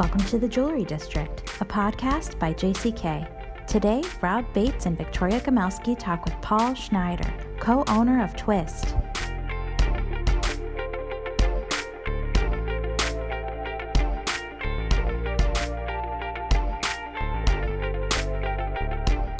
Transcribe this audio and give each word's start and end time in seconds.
Welcome 0.00 0.24
to 0.28 0.38
the 0.38 0.48
Jewelry 0.48 0.86
District, 0.86 1.42
a 1.60 1.64
podcast 1.66 2.38
by 2.38 2.54
JCK. 2.54 3.66
Today, 3.66 4.02
Rob 4.22 4.50
Bates 4.54 4.86
and 4.86 4.96
Victoria 4.96 5.40
Gomelsky 5.40 5.94
talk 5.94 6.24
with 6.24 6.32
Paul 6.40 6.72
Schneider, 6.72 7.30
co 7.58 7.84
owner 7.86 8.24
of 8.24 8.34
Twist. 8.34 8.94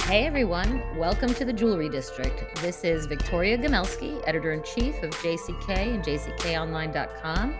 Hey 0.03 0.27
everyone, 0.27 0.83
welcome 0.95 1.33
to 1.33 1.43
the 1.43 1.53
Jewelry 1.53 1.89
District. 1.89 2.61
This 2.61 2.83
is 2.83 3.07
Victoria 3.07 3.57
Gomelsky, 3.57 4.21
editor 4.27 4.51
in 4.51 4.61
chief 4.61 5.01
of 5.01 5.09
JCK 5.09 5.95
and 5.95 6.03
JCKOnline.com, 6.03 7.55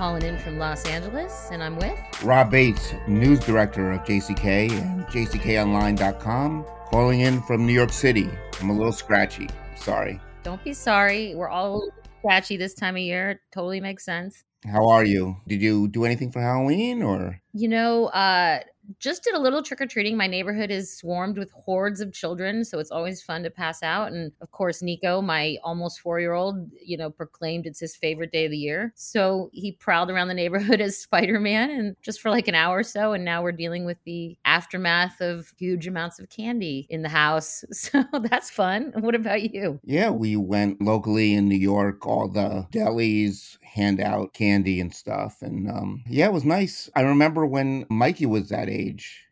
calling 0.00 0.22
in 0.22 0.38
from 0.38 0.56
Los 0.56 0.86
Angeles, 0.86 1.50
and 1.52 1.62
I'm 1.62 1.76
with 1.76 1.98
Rob 2.24 2.50
Bates, 2.50 2.94
news 3.06 3.38
director 3.40 3.92
of 3.92 4.00
JCK 4.00 4.70
and 4.72 5.04
JCKOnline.com, 5.08 6.64
calling 6.88 7.20
in 7.20 7.42
from 7.42 7.66
New 7.66 7.74
York 7.74 7.92
City. 7.92 8.26
I'm 8.62 8.70
a 8.70 8.72
little 8.72 8.94
scratchy. 8.94 9.50
Sorry. 9.76 10.18
Don't 10.42 10.64
be 10.64 10.72
sorry. 10.72 11.34
We're 11.34 11.50
all 11.50 11.86
scratchy 12.20 12.56
this 12.56 12.72
time 12.72 12.96
of 12.96 13.02
year. 13.02 13.32
It 13.32 13.40
totally 13.52 13.78
makes 13.78 14.02
sense. 14.02 14.42
How 14.64 14.88
are 14.88 15.04
you? 15.04 15.36
Did 15.46 15.60
you 15.60 15.86
do 15.86 16.06
anything 16.06 16.32
for 16.32 16.40
Halloween 16.40 17.02
or? 17.02 17.38
You 17.52 17.68
know, 17.68 18.06
uh, 18.06 18.60
just 18.98 19.24
did 19.24 19.34
a 19.34 19.38
little 19.40 19.62
trick 19.62 19.80
or 19.80 19.86
treating. 19.86 20.16
My 20.16 20.26
neighborhood 20.26 20.70
is 20.70 20.96
swarmed 20.96 21.38
with 21.38 21.50
hordes 21.52 22.00
of 22.00 22.12
children, 22.12 22.64
so 22.64 22.78
it's 22.78 22.90
always 22.90 23.22
fun 23.22 23.42
to 23.42 23.50
pass 23.50 23.82
out. 23.82 24.12
And 24.12 24.32
of 24.40 24.50
course, 24.50 24.82
Nico, 24.82 25.20
my 25.20 25.58
almost 25.62 26.00
four 26.00 26.20
year 26.20 26.32
old, 26.32 26.70
you 26.82 26.96
know, 26.96 27.10
proclaimed 27.10 27.66
it's 27.66 27.80
his 27.80 27.96
favorite 27.96 28.32
day 28.32 28.46
of 28.46 28.50
the 28.50 28.56
year. 28.56 28.92
So 28.96 29.50
he 29.52 29.72
prowled 29.72 30.10
around 30.10 30.28
the 30.28 30.34
neighborhood 30.34 30.80
as 30.80 30.98
Spider 30.98 31.38
Man 31.38 31.70
and 31.70 31.96
just 32.02 32.20
for 32.20 32.30
like 32.30 32.48
an 32.48 32.54
hour 32.54 32.78
or 32.78 32.82
so. 32.82 33.12
And 33.12 33.24
now 33.24 33.42
we're 33.42 33.52
dealing 33.52 33.84
with 33.84 33.98
the 34.04 34.36
aftermath 34.44 35.20
of 35.20 35.52
huge 35.58 35.86
amounts 35.86 36.18
of 36.18 36.28
candy 36.30 36.86
in 36.90 37.02
the 37.02 37.08
house. 37.08 37.64
So 37.80 38.04
that's 38.12 38.50
fun. 38.50 38.92
What 38.98 39.14
about 39.14 39.54
you? 39.54 39.80
Yeah, 39.82 40.10
we 40.10 40.36
went 40.36 40.82
locally 40.82 41.32
in 41.34 41.48
New 41.48 41.56
York, 41.56 42.06
all 42.06 42.28
the 42.28 42.66
delis 42.70 43.56
hand 43.62 44.00
out 44.00 44.34
candy 44.34 44.80
and 44.80 44.94
stuff. 44.94 45.40
And 45.40 45.70
um, 45.70 46.04
yeah, 46.06 46.26
it 46.26 46.32
was 46.32 46.44
nice. 46.44 46.90
I 46.94 47.00
remember 47.00 47.46
when 47.46 47.86
Mikey 47.88 48.26
was 48.26 48.50
that 48.50 48.68
age 48.68 48.79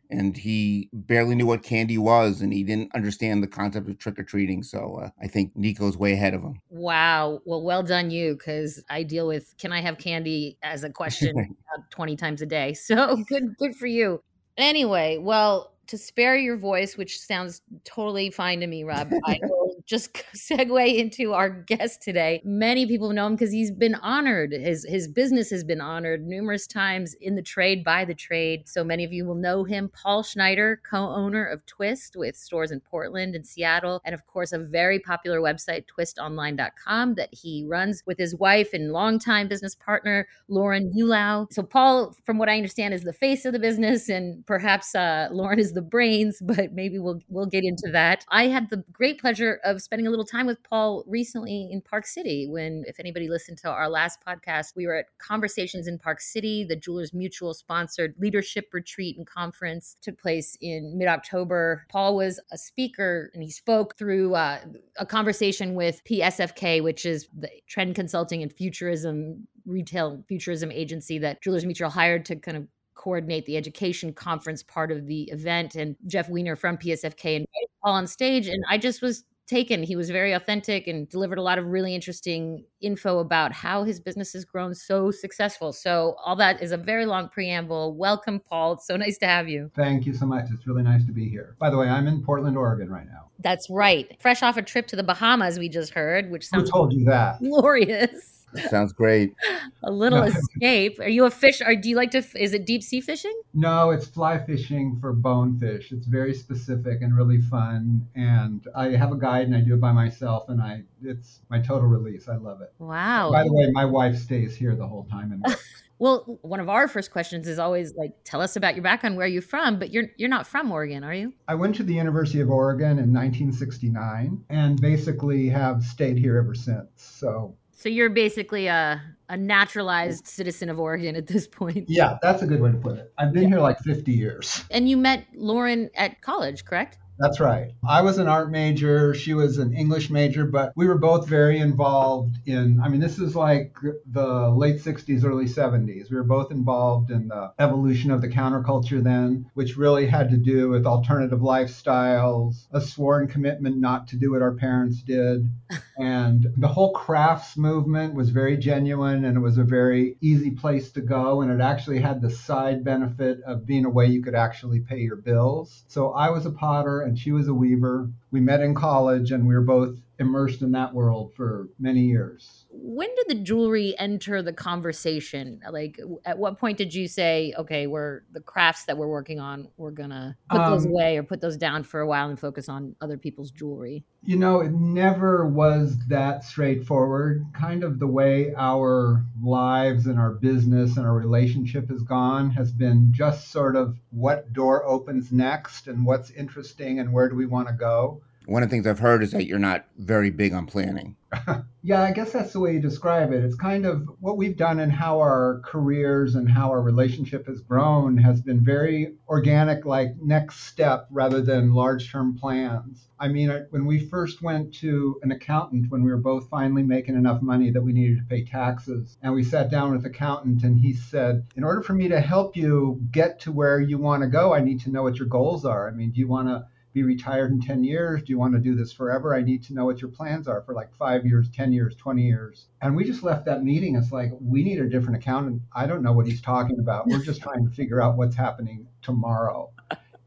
and 0.09 0.35
he 0.35 0.89
barely 0.91 1.35
knew 1.35 1.45
what 1.45 1.63
candy 1.63 1.97
was 1.97 2.41
and 2.41 2.51
he 2.51 2.63
didn't 2.63 2.93
understand 2.95 3.43
the 3.43 3.47
concept 3.47 3.87
of 3.87 3.97
trick 3.99 4.17
or 4.17 4.23
treating. 4.23 4.63
So 4.63 5.01
uh, 5.03 5.09
I 5.21 5.27
think 5.27 5.55
Nico's 5.55 5.97
way 5.97 6.13
ahead 6.13 6.33
of 6.33 6.41
him. 6.41 6.61
Wow. 6.69 7.41
Well, 7.45 7.61
well 7.61 7.83
done 7.83 8.09
you 8.09 8.33
because 8.33 8.83
I 8.89 9.03
deal 9.03 9.27
with 9.27 9.53
can 9.57 9.71
I 9.71 9.81
have 9.81 9.97
candy 9.97 10.57
as 10.63 10.83
a 10.83 10.89
question 10.89 11.55
20 11.91 12.15
times 12.15 12.41
a 12.41 12.45
day. 12.45 12.73
So 12.73 13.17
good, 13.29 13.55
good 13.57 13.75
for 13.75 13.87
you. 13.87 14.21
Anyway, 14.57 15.17
well, 15.17 15.73
to 15.87 15.97
spare 15.97 16.35
your 16.35 16.57
voice, 16.57 16.97
which 16.97 17.19
sounds 17.19 17.61
totally 17.83 18.29
fine 18.29 18.59
to 18.59 18.67
me, 18.67 18.83
Rob, 18.83 19.11
I 19.25 19.39
just 19.89 20.13
segue 20.35 20.97
into 20.97 21.33
our 21.33 21.49
guest 21.49 22.01
today. 22.01 22.41
Many 22.45 22.85
people 22.85 23.11
know 23.11 23.25
him 23.25 23.33
because 23.33 23.51
he's 23.51 23.71
been 23.71 23.95
honored. 23.95 24.51
His 24.53 24.85
his 24.87 25.07
business 25.07 25.49
has 25.49 25.63
been 25.63 25.81
honored 25.81 26.25
numerous 26.25 26.67
times 26.67 27.15
in 27.15 27.35
the 27.35 27.41
trade 27.41 27.83
by 27.83 28.05
the 28.05 28.13
trade. 28.13 28.69
So 28.69 28.83
many 28.83 29.03
of 29.03 29.11
you 29.11 29.25
will 29.25 29.35
know 29.35 29.63
him. 29.63 29.89
Paul 29.89 30.21
Schneider, 30.21 30.79
co-owner 30.89 31.43
of 31.45 31.65
Twist, 31.65 32.15
with 32.15 32.37
stores 32.37 32.71
in 32.71 32.79
Portland 32.79 33.35
and 33.35 33.45
Seattle, 33.45 33.99
and 34.05 34.13
of 34.13 34.25
course 34.27 34.51
a 34.51 34.59
very 34.59 34.99
popular 34.99 35.41
website, 35.41 35.85
twistonline.com, 35.87 37.15
that 37.15 37.33
he 37.33 37.65
runs 37.67 38.03
with 38.05 38.19
his 38.19 38.35
wife 38.35 38.73
and 38.73 38.93
longtime 38.93 39.47
business 39.47 39.73
partner 39.73 40.27
Lauren 40.47 40.93
Eulau. 40.95 41.51
So 41.51 41.63
Paul, 41.63 42.15
from 42.25 42.37
what 42.37 42.49
I 42.49 42.55
understand, 42.55 42.93
is 42.93 43.03
the 43.03 43.13
face 43.13 43.43
of 43.45 43.53
the 43.53 43.59
business, 43.59 44.07
and 44.07 44.45
perhaps 44.45 44.93
uh, 44.93 45.29
Lauren 45.31 45.57
is 45.57 45.73
the 45.73 45.81
brains, 45.81 46.37
but 46.41 46.73
maybe 46.73 46.99
we'll 46.99 47.21
we'll 47.27 47.47
get 47.47 47.63
into 47.63 47.89
that. 47.91 48.23
I 48.29 48.47
had 48.47 48.69
the 48.69 48.83
great 48.93 49.19
pleasure 49.19 49.59
of 49.63 49.78
spending 49.79 50.07
a 50.07 50.09
little 50.09 50.25
time 50.25 50.45
with 50.45 50.61
Paul 50.63 51.03
recently 51.07 51.69
in 51.71 51.81
Park 51.81 52.05
City 52.05 52.47
when 52.47 52.83
if 52.87 52.99
anybody 52.99 53.29
listened 53.29 53.57
to 53.59 53.69
our 53.69 53.89
last 53.89 54.19
podcast, 54.25 54.75
we 54.75 54.85
were 54.85 54.95
at 54.95 55.05
Conversations 55.17 55.87
in 55.87 55.97
Park 55.97 56.21
City, 56.21 56.63
the 56.63 56.75
Jewelers 56.75 57.13
Mutual 57.13 57.53
sponsored 57.53 58.15
leadership 58.19 58.69
retreat 58.73 59.17
and 59.17 59.25
conference 59.25 59.95
took 60.01 60.19
place 60.19 60.57
in 60.61 60.97
mid-October. 60.97 61.85
Paul 61.89 62.15
was 62.15 62.39
a 62.51 62.57
speaker 62.57 63.31
and 63.33 63.43
he 63.43 63.51
spoke 63.51 63.97
through 63.97 64.35
uh, 64.35 64.59
a 64.97 65.05
conversation 65.05 65.75
with 65.75 66.01
PSFK, 66.03 66.83
which 66.83 67.05
is 67.05 67.27
the 67.37 67.49
trend 67.67 67.95
consulting 67.95 68.43
and 68.43 68.51
futurism 68.51 69.47
retail 69.65 70.23
futurism 70.27 70.71
agency 70.71 71.19
that 71.19 71.41
Jewelers 71.41 71.65
Mutual 71.65 71.89
hired 71.89 72.25
to 72.25 72.35
kind 72.35 72.57
of 72.57 72.67
coordinate 72.99 73.45
the 73.45 73.55
education 73.55 74.11
conference 74.11 74.61
part 74.61 74.91
of 74.91 75.07
the 75.07 75.23
event. 75.31 75.75
And 75.75 75.95
Jeff 76.05 76.27
Weiner 76.27 76.57
from 76.57 76.77
PSFK 76.77 77.25
invited 77.25 77.69
Paul 77.81 77.93
on 77.93 78.07
stage. 78.07 78.47
And 78.49 78.61
I 78.69 78.77
just 78.77 79.01
was 79.01 79.23
taken. 79.49 79.83
He 79.83 79.95
was 79.95 80.09
very 80.09 80.31
authentic 80.33 80.87
and 80.87 81.09
delivered 81.09 81.37
a 81.37 81.41
lot 81.41 81.57
of 81.57 81.65
really 81.65 81.95
interesting 81.95 82.63
info 82.81 83.19
about 83.19 83.51
how 83.51 83.83
his 83.83 83.99
business 83.99 84.33
has 84.33 84.45
grown 84.45 84.73
so 84.75 85.11
successful. 85.11 85.73
So, 85.73 86.15
all 86.23 86.35
that 86.37 86.61
is 86.61 86.71
a 86.71 86.77
very 86.77 87.05
long 87.05 87.27
preamble. 87.29 87.95
Welcome, 87.95 88.39
Paul. 88.39 88.73
It's 88.73 88.87
so 88.87 88.95
nice 89.05 89.17
to 89.17 89.27
have 89.27 89.49
you. 89.49 89.71
Thank 89.75 90.05
you 90.05 90.13
so 90.13 90.25
much. 90.25 90.45
It's 90.53 90.67
really 90.67 90.83
nice 90.83 91.05
to 91.05 91.11
be 91.11 91.27
here. 91.27 91.55
By 91.59 91.69
the 91.69 91.77
way, 91.77 91.87
I'm 91.87 92.07
in 92.07 92.23
Portland, 92.23 92.57
Oregon 92.57 92.89
right 92.89 93.07
now. 93.07 93.29
That's 93.39 93.69
right. 93.69 94.15
Fresh 94.21 94.43
off 94.43 94.57
a 94.57 94.61
trip 94.61 94.87
to 94.87 94.95
the 94.95 95.03
Bahamas, 95.03 95.57
we 95.57 95.69
just 95.69 95.93
heard, 95.93 96.29
which 96.29 96.47
sounds 96.47 96.69
Who 96.69 96.71
told 96.71 96.93
you 96.93 97.05
that? 97.05 97.39
glorious. 97.39 98.38
That 98.53 98.69
sounds 98.69 98.93
great. 98.93 99.33
a 99.83 99.91
little 99.91 100.23
escape. 100.23 100.99
Are 100.99 101.09
you 101.09 101.25
a 101.25 101.31
fish? 101.31 101.61
Or 101.61 101.75
do 101.75 101.89
you 101.89 101.95
like 101.95 102.11
to? 102.11 102.23
Is 102.35 102.53
it 102.53 102.65
deep 102.65 102.83
sea 102.83 103.01
fishing? 103.01 103.39
No, 103.53 103.91
it's 103.91 104.07
fly 104.07 104.37
fishing 104.37 104.97
for 104.99 105.13
bonefish. 105.13 105.91
It's 105.91 106.07
very 106.07 106.33
specific 106.33 107.01
and 107.01 107.15
really 107.15 107.41
fun. 107.41 108.07
And 108.15 108.67
I 108.75 108.89
have 108.89 109.11
a 109.11 109.17
guide 109.17 109.47
and 109.47 109.55
I 109.55 109.61
do 109.61 109.73
it 109.73 109.81
by 109.81 109.91
myself. 109.91 110.49
And 110.49 110.61
I, 110.61 110.83
it's 111.03 111.41
my 111.49 111.59
total 111.59 111.87
release. 111.87 112.27
I 112.27 112.35
love 112.35 112.61
it. 112.61 112.73
Wow. 112.79 113.31
By 113.31 113.43
the 113.43 113.53
way, 113.53 113.69
my 113.71 113.85
wife 113.85 114.17
stays 114.17 114.55
here 114.55 114.75
the 114.75 114.87
whole 114.87 115.05
time 115.05 115.31
and. 115.31 115.55
Well, 115.99 116.39
one 116.43 116.61
of 116.61 116.69
our 116.69 116.87
first 116.87 117.11
questions 117.11 117.45
is 117.45 117.59
always 117.59 117.93
like, 117.93 118.13
tell 118.23 118.41
us 118.41 118.55
about 118.55 118.73
your 118.73 118.83
background, 118.83 119.17
where 119.17 119.27
you're 119.27 119.41
from, 119.41 119.77
but 119.77 119.91
you're 119.91 120.05
you're 120.15 120.29
not 120.29 120.47
from 120.47 120.71
Oregon, 120.71 121.03
are 121.03 121.13
you? 121.13 121.33
I 121.45 121.55
went 121.55 121.75
to 121.75 121.83
the 121.83 121.93
University 121.93 122.39
of 122.39 122.49
Oregon 122.49 122.99
in 122.99 123.13
1969 123.13 124.45
and 124.49 124.79
basically 124.79 125.49
have 125.49 125.83
stayed 125.83 126.17
here 126.17 126.37
ever 126.37 126.55
since. 126.55 126.87
So 126.95 127.57
so 127.79 127.87
you're 127.87 128.09
basically 128.09 128.67
a, 128.67 129.01
a 129.29 129.37
naturalized 129.37 130.27
citizen 130.27 130.67
of 130.67 130.81
Oregon 130.81 131.15
at 131.15 131.27
this 131.27 131.47
point. 131.47 131.89
Yeah, 131.89 132.17
that's 132.21 132.41
a 132.41 132.45
good 132.45 132.59
way 132.59 132.73
to 132.73 132.77
put 132.77 132.97
it. 132.97 133.13
I've 133.17 133.31
been 133.31 133.43
yeah. 133.43 133.49
here 133.49 133.59
like 133.61 133.79
50 133.79 134.11
years. 134.11 134.65
And 134.69 134.89
you 134.89 134.97
met 134.97 135.25
Lauren 135.33 135.89
at 135.95 136.21
college, 136.21 136.65
correct? 136.65 136.97
That's 137.19 137.41
right. 137.41 137.73
I 137.85 138.01
was 138.01 138.17
an 138.17 138.29
art 138.29 138.49
major, 138.49 139.13
she 139.13 139.33
was 139.33 139.57
an 139.57 139.73
English 139.73 140.09
major, 140.09 140.45
but 140.45 140.71
we 140.77 140.87
were 140.87 140.97
both 140.97 141.27
very 141.27 141.59
involved 141.59 142.37
in, 142.45 142.79
I 142.81 142.87
mean, 142.87 143.01
this 143.01 143.19
is 143.19 143.35
like 143.35 143.75
the 144.09 144.49
late 144.49 144.77
60s, 144.77 145.25
early 145.25 145.43
70s. 145.43 146.09
We 146.09 146.15
were 146.15 146.23
both 146.23 146.49
involved 146.49 147.11
in 147.11 147.27
the 147.27 147.51
evolution 147.59 148.11
of 148.11 148.21
the 148.21 148.29
counterculture 148.29 149.03
then, 149.03 149.51
which 149.53 149.75
really 149.75 150.07
had 150.07 150.29
to 150.29 150.37
do 150.37 150.69
with 150.69 150.85
alternative 150.85 151.39
lifestyles, 151.39 152.67
a 152.71 152.79
sworn 152.79 153.27
commitment 153.27 153.77
not 153.77 154.07
to 154.07 154.15
do 154.15 154.31
what 154.31 154.41
our 154.41 154.53
parents 154.53 155.01
did. 155.01 155.49
and 155.97 156.47
the 156.55 156.69
whole 156.69 156.93
crafts 156.93 157.57
movement 157.57 158.13
was 158.13 158.29
very 158.29 158.55
genuine 158.55 159.25
and 159.25 159.35
it 159.35 159.41
was 159.41 159.57
a 159.57 159.63
very 159.63 160.15
easy 160.21 160.51
place 160.51 160.89
to 160.93 161.01
go. 161.01 161.41
And 161.41 161.51
it 161.51 161.61
actually 161.61 161.99
had 161.99 162.21
the 162.21 162.29
side 162.29 162.85
benefit 162.85 163.41
of 163.41 163.65
being 163.65 163.83
a 163.83 163.89
way 163.89 164.05
you 164.05 164.23
could 164.23 164.35
actually 164.35 164.79
pay 164.79 164.99
your 164.99 165.17
bills. 165.17 165.83
So 165.89 166.11
I 166.11 166.29
was 166.29 166.45
a 166.45 166.51
potter 166.51 167.08
and 167.09 167.17
she 167.17 167.31
was 167.31 167.47
a 167.47 167.53
weaver. 167.53 168.09
We 168.31 168.39
met 168.39 168.61
in 168.61 168.75
college 168.75 169.31
and 169.31 169.47
we 169.47 169.55
were 169.55 169.61
both 169.61 169.97
immersed 170.19 170.61
in 170.61 170.71
that 170.73 170.93
world 170.93 171.33
for 171.33 171.67
many 171.79 172.01
years. 172.01 172.65
When 172.81 173.09
did 173.15 173.25
the 173.27 173.43
jewelry 173.43 173.95
enter 173.97 174.41
the 174.41 174.53
conversation? 174.53 175.61
Like, 175.69 175.99
at 176.25 176.37
what 176.37 176.59
point 176.59 176.77
did 176.77 176.93
you 176.93 177.07
say, 177.07 177.53
okay, 177.57 177.87
we're 177.87 178.21
the 178.31 178.39
crafts 178.39 178.85
that 178.85 178.97
we're 178.97 179.07
working 179.07 179.39
on, 179.39 179.67
we're 179.77 179.91
gonna 179.91 180.37
put 180.49 180.61
um, 180.61 180.71
those 180.71 180.85
away 180.85 181.17
or 181.17 181.23
put 181.23 181.41
those 181.41 181.57
down 181.57 181.83
for 181.83 181.99
a 181.99 182.07
while 182.07 182.29
and 182.29 182.39
focus 182.39 182.69
on 182.69 182.95
other 183.01 183.17
people's 183.17 183.51
jewelry? 183.51 184.03
You 184.23 184.37
know, 184.37 184.61
it 184.61 184.71
never 184.71 185.47
was 185.47 185.97
that 186.07 186.43
straightforward. 186.43 187.45
Kind 187.53 187.83
of 187.83 187.99
the 187.99 188.07
way 188.07 188.53
our 188.55 189.23
lives 189.41 190.07
and 190.07 190.19
our 190.19 190.31
business 190.31 190.97
and 190.97 191.05
our 191.05 191.13
relationship 191.13 191.89
has 191.89 192.03
gone 192.03 192.51
has 192.51 192.71
been 192.71 193.09
just 193.11 193.51
sort 193.51 193.75
of 193.75 193.97
what 194.11 194.51
door 194.53 194.85
opens 194.85 195.31
next 195.31 195.87
and 195.87 196.05
what's 196.05 196.31
interesting 196.31 196.99
and 196.99 197.13
where 197.13 197.29
do 197.29 197.35
we 197.35 197.45
want 197.45 197.67
to 197.67 197.73
go 197.73 198.21
one 198.49 198.63
of 198.63 198.69
the 198.69 198.75
things 198.75 198.87
I've 198.87 198.99
heard 198.99 199.21
is 199.21 199.31
that 199.31 199.45
you're 199.45 199.59
not 199.59 199.85
very 199.97 200.31
big 200.31 200.53
on 200.53 200.65
planning. 200.65 201.15
yeah, 201.83 202.01
I 202.01 202.11
guess 202.11 202.31
that's 202.31 202.53
the 202.53 202.59
way 202.59 202.73
you 202.73 202.79
describe 202.79 203.31
it. 203.31 203.43
It's 203.43 203.55
kind 203.55 203.85
of 203.85 204.09
what 204.19 204.37
we've 204.37 204.57
done 204.57 204.79
and 204.79 204.91
how 204.91 205.19
our 205.19 205.61
careers 205.63 206.33
and 206.33 206.49
how 206.49 206.69
our 206.69 206.81
relationship 206.81 207.45
has 207.45 207.61
grown 207.61 208.17
has 208.17 208.41
been 208.41 208.65
very 208.65 209.13
organic, 209.27 209.85
like 209.85 210.15
next 210.19 210.61
step 210.63 211.07
rather 211.11 211.41
than 211.41 211.75
large 211.75 212.11
term 212.11 212.35
plans. 212.35 213.07
I 213.19 213.27
mean, 213.27 213.67
when 213.69 213.85
we 213.85 213.99
first 213.99 214.41
went 214.41 214.73
to 214.75 215.19
an 215.21 215.31
accountant, 215.31 215.91
when 215.91 216.03
we 216.03 216.09
were 216.09 216.17
both 216.17 216.49
finally 216.49 216.83
making 216.83 217.15
enough 217.15 217.43
money 217.43 217.69
that 217.69 217.83
we 217.83 217.93
needed 217.93 218.17
to 218.17 218.23
pay 218.23 218.43
taxes, 218.43 219.17
and 219.21 219.33
we 219.33 219.43
sat 219.43 219.69
down 219.69 219.91
with 219.91 220.01
the 220.01 220.09
accountant 220.09 220.63
and 220.63 220.79
he 220.79 220.93
said, 220.93 221.45
In 221.55 221.63
order 221.63 221.83
for 221.83 221.93
me 221.93 222.07
to 222.07 222.19
help 222.19 222.57
you 222.57 222.99
get 223.11 223.41
to 223.41 223.51
where 223.51 223.79
you 223.79 223.99
want 223.99 224.23
to 224.23 224.27
go, 224.27 224.53
I 224.53 224.61
need 224.61 224.81
to 224.81 224.89
know 224.89 225.03
what 225.03 225.17
your 225.17 225.27
goals 225.27 225.65
are. 225.65 225.87
I 225.87 225.91
mean, 225.91 226.09
do 226.09 226.19
you 226.19 226.27
want 226.27 226.47
to 226.47 226.65
be 226.93 227.03
retired 227.03 227.51
in 227.51 227.61
10 227.61 227.83
years? 227.83 228.23
Do 228.23 228.31
you 228.31 228.39
want 228.39 228.53
to 228.53 228.59
do 228.59 228.75
this 228.75 228.91
forever? 228.91 229.35
I 229.35 229.41
need 229.41 229.63
to 229.63 229.73
know 229.73 229.85
what 229.85 230.01
your 230.01 230.09
plans 230.09 230.47
are 230.47 230.61
for 230.61 230.73
like 230.73 230.93
five 230.95 231.25
years, 231.25 231.49
10 231.49 231.71
years, 231.71 231.95
20 231.95 232.23
years. 232.23 232.67
And 232.81 232.95
we 232.95 233.03
just 233.03 233.23
left 233.23 233.45
that 233.45 233.63
meeting. 233.63 233.95
It's 233.95 234.11
like, 234.11 234.31
we 234.41 234.63
need 234.63 234.79
a 234.79 234.89
different 234.89 235.17
accountant. 235.17 235.61
I 235.73 235.85
don't 235.85 236.01
know 236.01 236.13
what 236.13 236.25
he's 236.27 236.41
talking 236.41 236.79
about. 236.79 237.07
We're 237.07 237.23
just 237.23 237.41
trying 237.41 237.67
to 237.67 237.71
figure 237.73 238.01
out 238.01 238.17
what's 238.17 238.35
happening 238.35 238.87
tomorrow. 239.01 239.71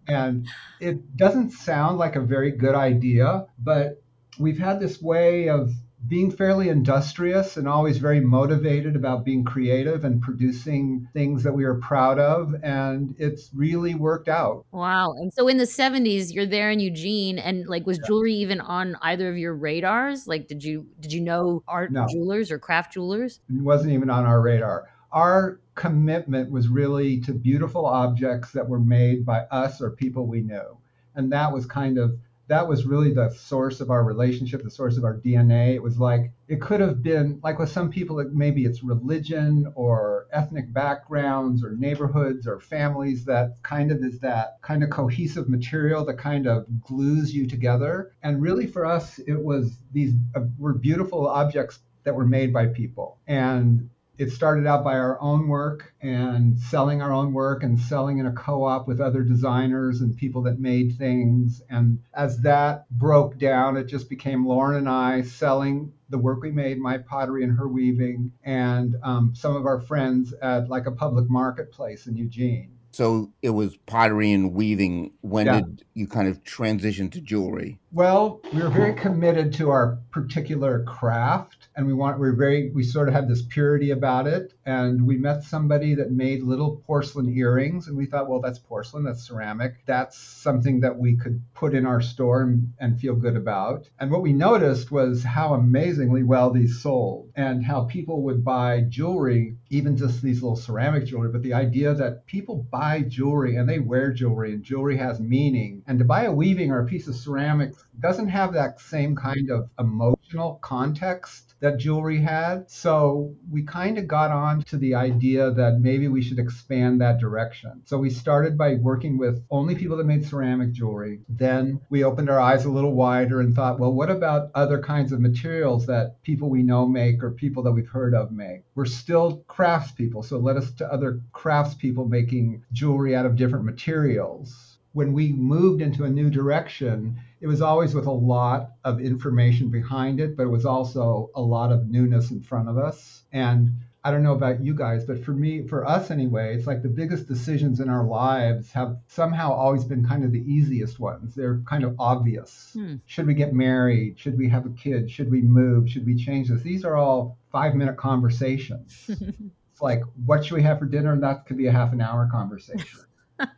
And 0.06 0.48
it 0.80 1.16
doesn't 1.16 1.50
sound 1.50 1.98
like 1.98 2.16
a 2.16 2.20
very 2.20 2.50
good 2.50 2.74
idea, 2.74 3.46
but 3.58 4.02
we've 4.38 4.58
had 4.58 4.80
this 4.80 5.00
way 5.00 5.48
of 5.48 5.72
being 6.08 6.30
fairly 6.30 6.68
industrious 6.68 7.56
and 7.56 7.68
always 7.68 7.98
very 7.98 8.20
motivated 8.20 8.96
about 8.96 9.24
being 9.24 9.44
creative 9.44 10.04
and 10.04 10.20
producing 10.20 11.08
things 11.12 11.42
that 11.44 11.52
we 11.52 11.64
are 11.64 11.74
proud 11.74 12.18
of 12.18 12.54
and 12.62 13.14
it's 13.18 13.50
really 13.54 13.94
worked 13.94 14.28
out 14.28 14.64
wow 14.72 15.12
and 15.12 15.32
so 15.32 15.46
in 15.46 15.58
the 15.58 15.64
70s 15.64 16.32
you're 16.32 16.46
there 16.46 16.70
in 16.70 16.80
eugene 16.80 17.38
and 17.38 17.68
like 17.68 17.86
was 17.86 17.98
yeah. 17.98 18.06
jewelry 18.06 18.34
even 18.34 18.60
on 18.60 18.96
either 19.02 19.30
of 19.30 19.38
your 19.38 19.54
radars 19.54 20.26
like 20.26 20.48
did 20.48 20.64
you 20.64 20.86
did 21.00 21.12
you 21.12 21.20
know 21.20 21.62
art 21.68 21.92
no. 21.92 22.06
jewelers 22.10 22.50
or 22.50 22.58
craft 22.58 22.92
jewelers 22.94 23.40
it 23.48 23.62
wasn't 23.62 23.92
even 23.92 24.10
on 24.10 24.24
our 24.24 24.40
radar 24.40 24.88
our 25.12 25.60
commitment 25.74 26.50
was 26.50 26.68
really 26.68 27.20
to 27.20 27.32
beautiful 27.32 27.86
objects 27.86 28.50
that 28.52 28.68
were 28.68 28.80
made 28.80 29.24
by 29.24 29.40
us 29.50 29.80
or 29.80 29.90
people 29.90 30.26
we 30.26 30.40
knew 30.40 30.76
and 31.14 31.32
that 31.32 31.52
was 31.52 31.64
kind 31.66 31.96
of 31.98 32.18
that 32.52 32.68
was 32.68 32.84
really 32.84 33.14
the 33.14 33.30
source 33.30 33.80
of 33.80 33.90
our 33.90 34.04
relationship, 34.04 34.62
the 34.62 34.70
source 34.70 34.98
of 34.98 35.04
our 35.04 35.16
DNA. 35.16 35.74
It 35.74 35.82
was 35.82 35.98
like 35.98 36.32
it 36.48 36.60
could 36.60 36.80
have 36.80 37.02
been 37.02 37.40
like 37.42 37.58
with 37.58 37.70
some 37.70 37.90
people, 37.90 38.22
maybe 38.34 38.66
it's 38.66 38.82
religion 38.82 39.72
or 39.74 40.26
ethnic 40.34 40.70
backgrounds 40.70 41.64
or 41.64 41.74
neighborhoods 41.74 42.46
or 42.46 42.60
families 42.60 43.24
that 43.24 43.54
kind 43.62 43.90
of 43.90 44.04
is 44.04 44.20
that 44.20 44.58
kind 44.60 44.84
of 44.84 44.90
cohesive 44.90 45.48
material 45.48 46.04
that 46.04 46.18
kind 46.18 46.46
of 46.46 46.66
glues 46.82 47.34
you 47.34 47.46
together. 47.46 48.12
And 48.22 48.42
really, 48.42 48.66
for 48.66 48.84
us, 48.84 49.18
it 49.20 49.42
was 49.42 49.78
these 49.90 50.12
uh, 50.34 50.40
were 50.58 50.74
beautiful 50.74 51.26
objects 51.26 51.78
that 52.04 52.14
were 52.14 52.26
made 52.26 52.52
by 52.52 52.66
people. 52.66 53.18
And 53.26 53.88
it 54.22 54.30
started 54.30 54.68
out 54.68 54.84
by 54.84 54.94
our 54.94 55.20
own 55.20 55.48
work 55.48 55.92
and 56.00 56.56
selling 56.56 57.02
our 57.02 57.12
own 57.12 57.32
work 57.32 57.64
and 57.64 57.78
selling 57.80 58.18
in 58.18 58.26
a 58.26 58.32
co-op 58.32 58.86
with 58.86 59.00
other 59.00 59.24
designers 59.24 60.00
and 60.00 60.16
people 60.16 60.42
that 60.42 60.60
made 60.60 60.96
things 60.96 61.60
and 61.68 61.98
as 62.14 62.38
that 62.38 62.88
broke 62.92 63.36
down 63.36 63.76
it 63.76 63.84
just 63.84 64.08
became 64.08 64.46
lauren 64.46 64.76
and 64.76 64.88
i 64.88 65.20
selling 65.22 65.92
the 66.10 66.18
work 66.18 66.40
we 66.40 66.52
made 66.52 66.78
my 66.78 66.96
pottery 66.98 67.42
and 67.42 67.58
her 67.58 67.66
weaving 67.66 68.30
and 68.44 68.94
um, 69.02 69.34
some 69.34 69.56
of 69.56 69.66
our 69.66 69.80
friends 69.80 70.32
at 70.40 70.68
like 70.68 70.86
a 70.86 70.92
public 70.92 71.28
marketplace 71.28 72.06
in 72.06 72.16
eugene 72.16 72.70
so 72.92 73.32
it 73.40 73.50
was 73.50 73.78
pottery 73.86 74.32
and 74.32 74.52
weaving. 74.52 75.12
When 75.22 75.46
yeah. 75.46 75.62
did 75.62 75.84
you 75.94 76.06
kind 76.06 76.28
of 76.28 76.44
transition 76.44 77.08
to 77.10 77.22
jewelry? 77.22 77.78
Well, 77.94 78.40
we 78.54 78.62
were 78.62 78.70
very 78.70 78.94
committed 78.94 79.52
to 79.54 79.68
our 79.68 79.98
particular 80.12 80.82
craft 80.84 81.68
and 81.74 81.86
we 81.86 81.94
want 81.94 82.18
we're 82.18 82.34
very 82.34 82.70
we 82.70 82.82
sort 82.82 83.08
of 83.08 83.14
had 83.14 83.28
this 83.28 83.42
purity 83.42 83.90
about 83.90 84.26
it 84.26 84.52
and 84.66 85.06
we 85.06 85.16
met 85.16 85.42
somebody 85.42 85.94
that 85.94 86.12
made 86.12 86.42
little 86.42 86.82
porcelain 86.86 87.34
earrings 87.34 87.88
and 87.88 87.96
we 87.96 88.04
thought 88.04 88.28
well 88.28 88.40
that's 88.40 88.58
porcelain 88.58 89.04
that's 89.04 89.26
ceramic. 89.26 89.76
That's 89.86 90.18
something 90.18 90.80
that 90.80 90.98
we 90.98 91.16
could 91.16 91.42
put 91.54 91.74
in 91.74 91.86
our 91.86 92.02
store 92.02 92.42
and, 92.42 92.72
and 92.78 93.00
feel 93.00 93.14
good 93.14 93.36
about. 93.36 93.88
And 93.98 94.10
what 94.10 94.22
we 94.22 94.32
noticed 94.32 94.90
was 94.90 95.22
how 95.22 95.54
amazingly 95.54 96.22
well 96.22 96.50
these 96.50 96.80
sold 96.82 97.30
and 97.36 97.64
how 97.64 97.84
people 97.84 98.22
would 98.22 98.44
buy 98.44 98.82
jewelry 98.88 99.56
even 99.70 99.96
just 99.96 100.22
these 100.22 100.42
little 100.42 100.56
ceramic 100.56 101.06
jewelry 101.06 101.30
but 101.30 101.42
the 101.42 101.54
idea 101.54 101.94
that 101.94 102.26
people 102.26 102.66
buy 102.70 103.00
jewelry 103.00 103.56
and 103.56 103.68
they 103.68 103.78
wear 103.78 104.12
jewelry 104.12 104.52
and 104.52 104.62
jewelry 104.62 104.96
has 104.96 105.20
meaning. 105.20 105.82
And 105.86 105.98
to 105.98 106.04
buy 106.04 106.24
a 106.24 106.32
weaving 106.32 106.70
or 106.70 106.80
a 106.80 106.86
piece 106.86 107.08
of 107.08 107.16
ceramics 107.16 107.81
doesn't 108.00 108.28
have 108.28 108.54
that 108.54 108.80
same 108.80 109.14
kind 109.14 109.50
of 109.50 109.68
emotional 109.78 110.58
context 110.62 111.54
that 111.60 111.78
jewelry 111.78 112.20
had. 112.20 112.68
So 112.70 113.36
we 113.50 113.62
kind 113.62 113.98
of 113.98 114.08
got 114.08 114.30
on 114.30 114.62
to 114.64 114.76
the 114.76 114.96
idea 114.96 115.52
that 115.52 115.78
maybe 115.80 116.08
we 116.08 116.22
should 116.22 116.40
expand 116.40 117.00
that 117.00 117.20
direction. 117.20 117.82
So 117.84 117.98
we 117.98 118.10
started 118.10 118.58
by 118.58 118.74
working 118.74 119.16
with 119.16 119.44
only 119.50 119.76
people 119.76 119.96
that 119.98 120.06
made 120.06 120.26
ceramic 120.26 120.72
jewelry. 120.72 121.20
Then 121.28 121.80
we 121.88 122.02
opened 122.02 122.30
our 122.30 122.40
eyes 122.40 122.64
a 122.64 122.70
little 122.70 122.94
wider 122.94 123.40
and 123.40 123.54
thought, 123.54 123.78
well, 123.78 123.92
what 123.92 124.10
about 124.10 124.50
other 124.54 124.80
kinds 124.80 125.12
of 125.12 125.20
materials 125.20 125.86
that 125.86 126.20
people 126.22 126.50
we 126.50 126.62
know 126.62 126.88
make 126.88 127.22
or 127.22 127.30
people 127.30 127.62
that 127.62 127.72
we've 127.72 127.88
heard 127.88 128.14
of 128.14 128.32
make? 128.32 128.64
We're 128.74 128.86
still 128.86 129.44
craftspeople, 129.48 130.24
so 130.24 130.38
let 130.38 130.56
us 130.56 130.72
to 130.72 130.92
other 130.92 131.20
craftspeople 131.32 132.08
making 132.08 132.64
jewelry 132.72 133.14
out 133.14 133.26
of 133.26 133.36
different 133.36 133.64
materials 133.64 134.72
when 134.92 135.12
we 135.12 135.32
moved 135.32 135.80
into 135.80 136.04
a 136.04 136.10
new 136.10 136.28
direction, 136.28 137.18
it 137.42 137.48
was 137.48 137.60
always 137.60 137.92
with 137.92 138.06
a 138.06 138.12
lot 138.12 138.70
of 138.84 139.00
information 139.00 139.68
behind 139.68 140.20
it, 140.20 140.36
but 140.36 140.44
it 140.44 140.48
was 140.48 140.64
also 140.64 141.28
a 141.34 141.42
lot 141.42 141.72
of 141.72 141.88
newness 141.88 142.30
in 142.30 142.40
front 142.40 142.68
of 142.68 142.78
us. 142.78 143.24
And 143.32 143.72
I 144.04 144.12
don't 144.12 144.22
know 144.22 144.34
about 144.34 144.62
you 144.62 144.74
guys, 144.74 145.04
but 145.04 145.24
for 145.24 145.32
me, 145.32 145.66
for 145.66 145.84
us 145.84 146.12
anyway, 146.12 146.54
it's 146.56 146.68
like 146.68 146.82
the 146.82 146.88
biggest 146.88 147.26
decisions 147.26 147.80
in 147.80 147.88
our 147.88 148.04
lives 148.04 148.70
have 148.70 148.96
somehow 149.08 149.50
always 149.50 149.84
been 149.84 150.06
kind 150.06 150.24
of 150.24 150.30
the 150.30 150.40
easiest 150.40 151.00
ones. 151.00 151.34
They're 151.34 151.60
kind 151.66 151.82
of 151.82 151.96
obvious. 151.98 152.70
Hmm. 152.74 152.96
Should 153.06 153.26
we 153.26 153.34
get 153.34 153.52
married? 153.52 154.20
Should 154.20 154.38
we 154.38 154.48
have 154.48 154.64
a 154.64 154.70
kid? 154.70 155.10
Should 155.10 155.30
we 155.30 155.42
move? 155.42 155.90
Should 155.90 156.06
we 156.06 156.14
change 156.14 156.48
this? 156.48 156.62
These 156.62 156.84
are 156.84 156.96
all 156.96 157.38
five 157.50 157.74
minute 157.74 157.96
conversations. 157.96 159.04
it's 159.08 159.82
like, 159.82 160.02
what 160.26 160.44
should 160.44 160.54
we 160.54 160.62
have 160.62 160.78
for 160.78 160.86
dinner? 160.86 161.12
And 161.12 161.24
that 161.24 161.46
could 161.46 161.56
be 161.56 161.66
a 161.66 161.72
half 161.72 161.92
an 161.92 162.00
hour 162.00 162.28
conversation. 162.30 163.00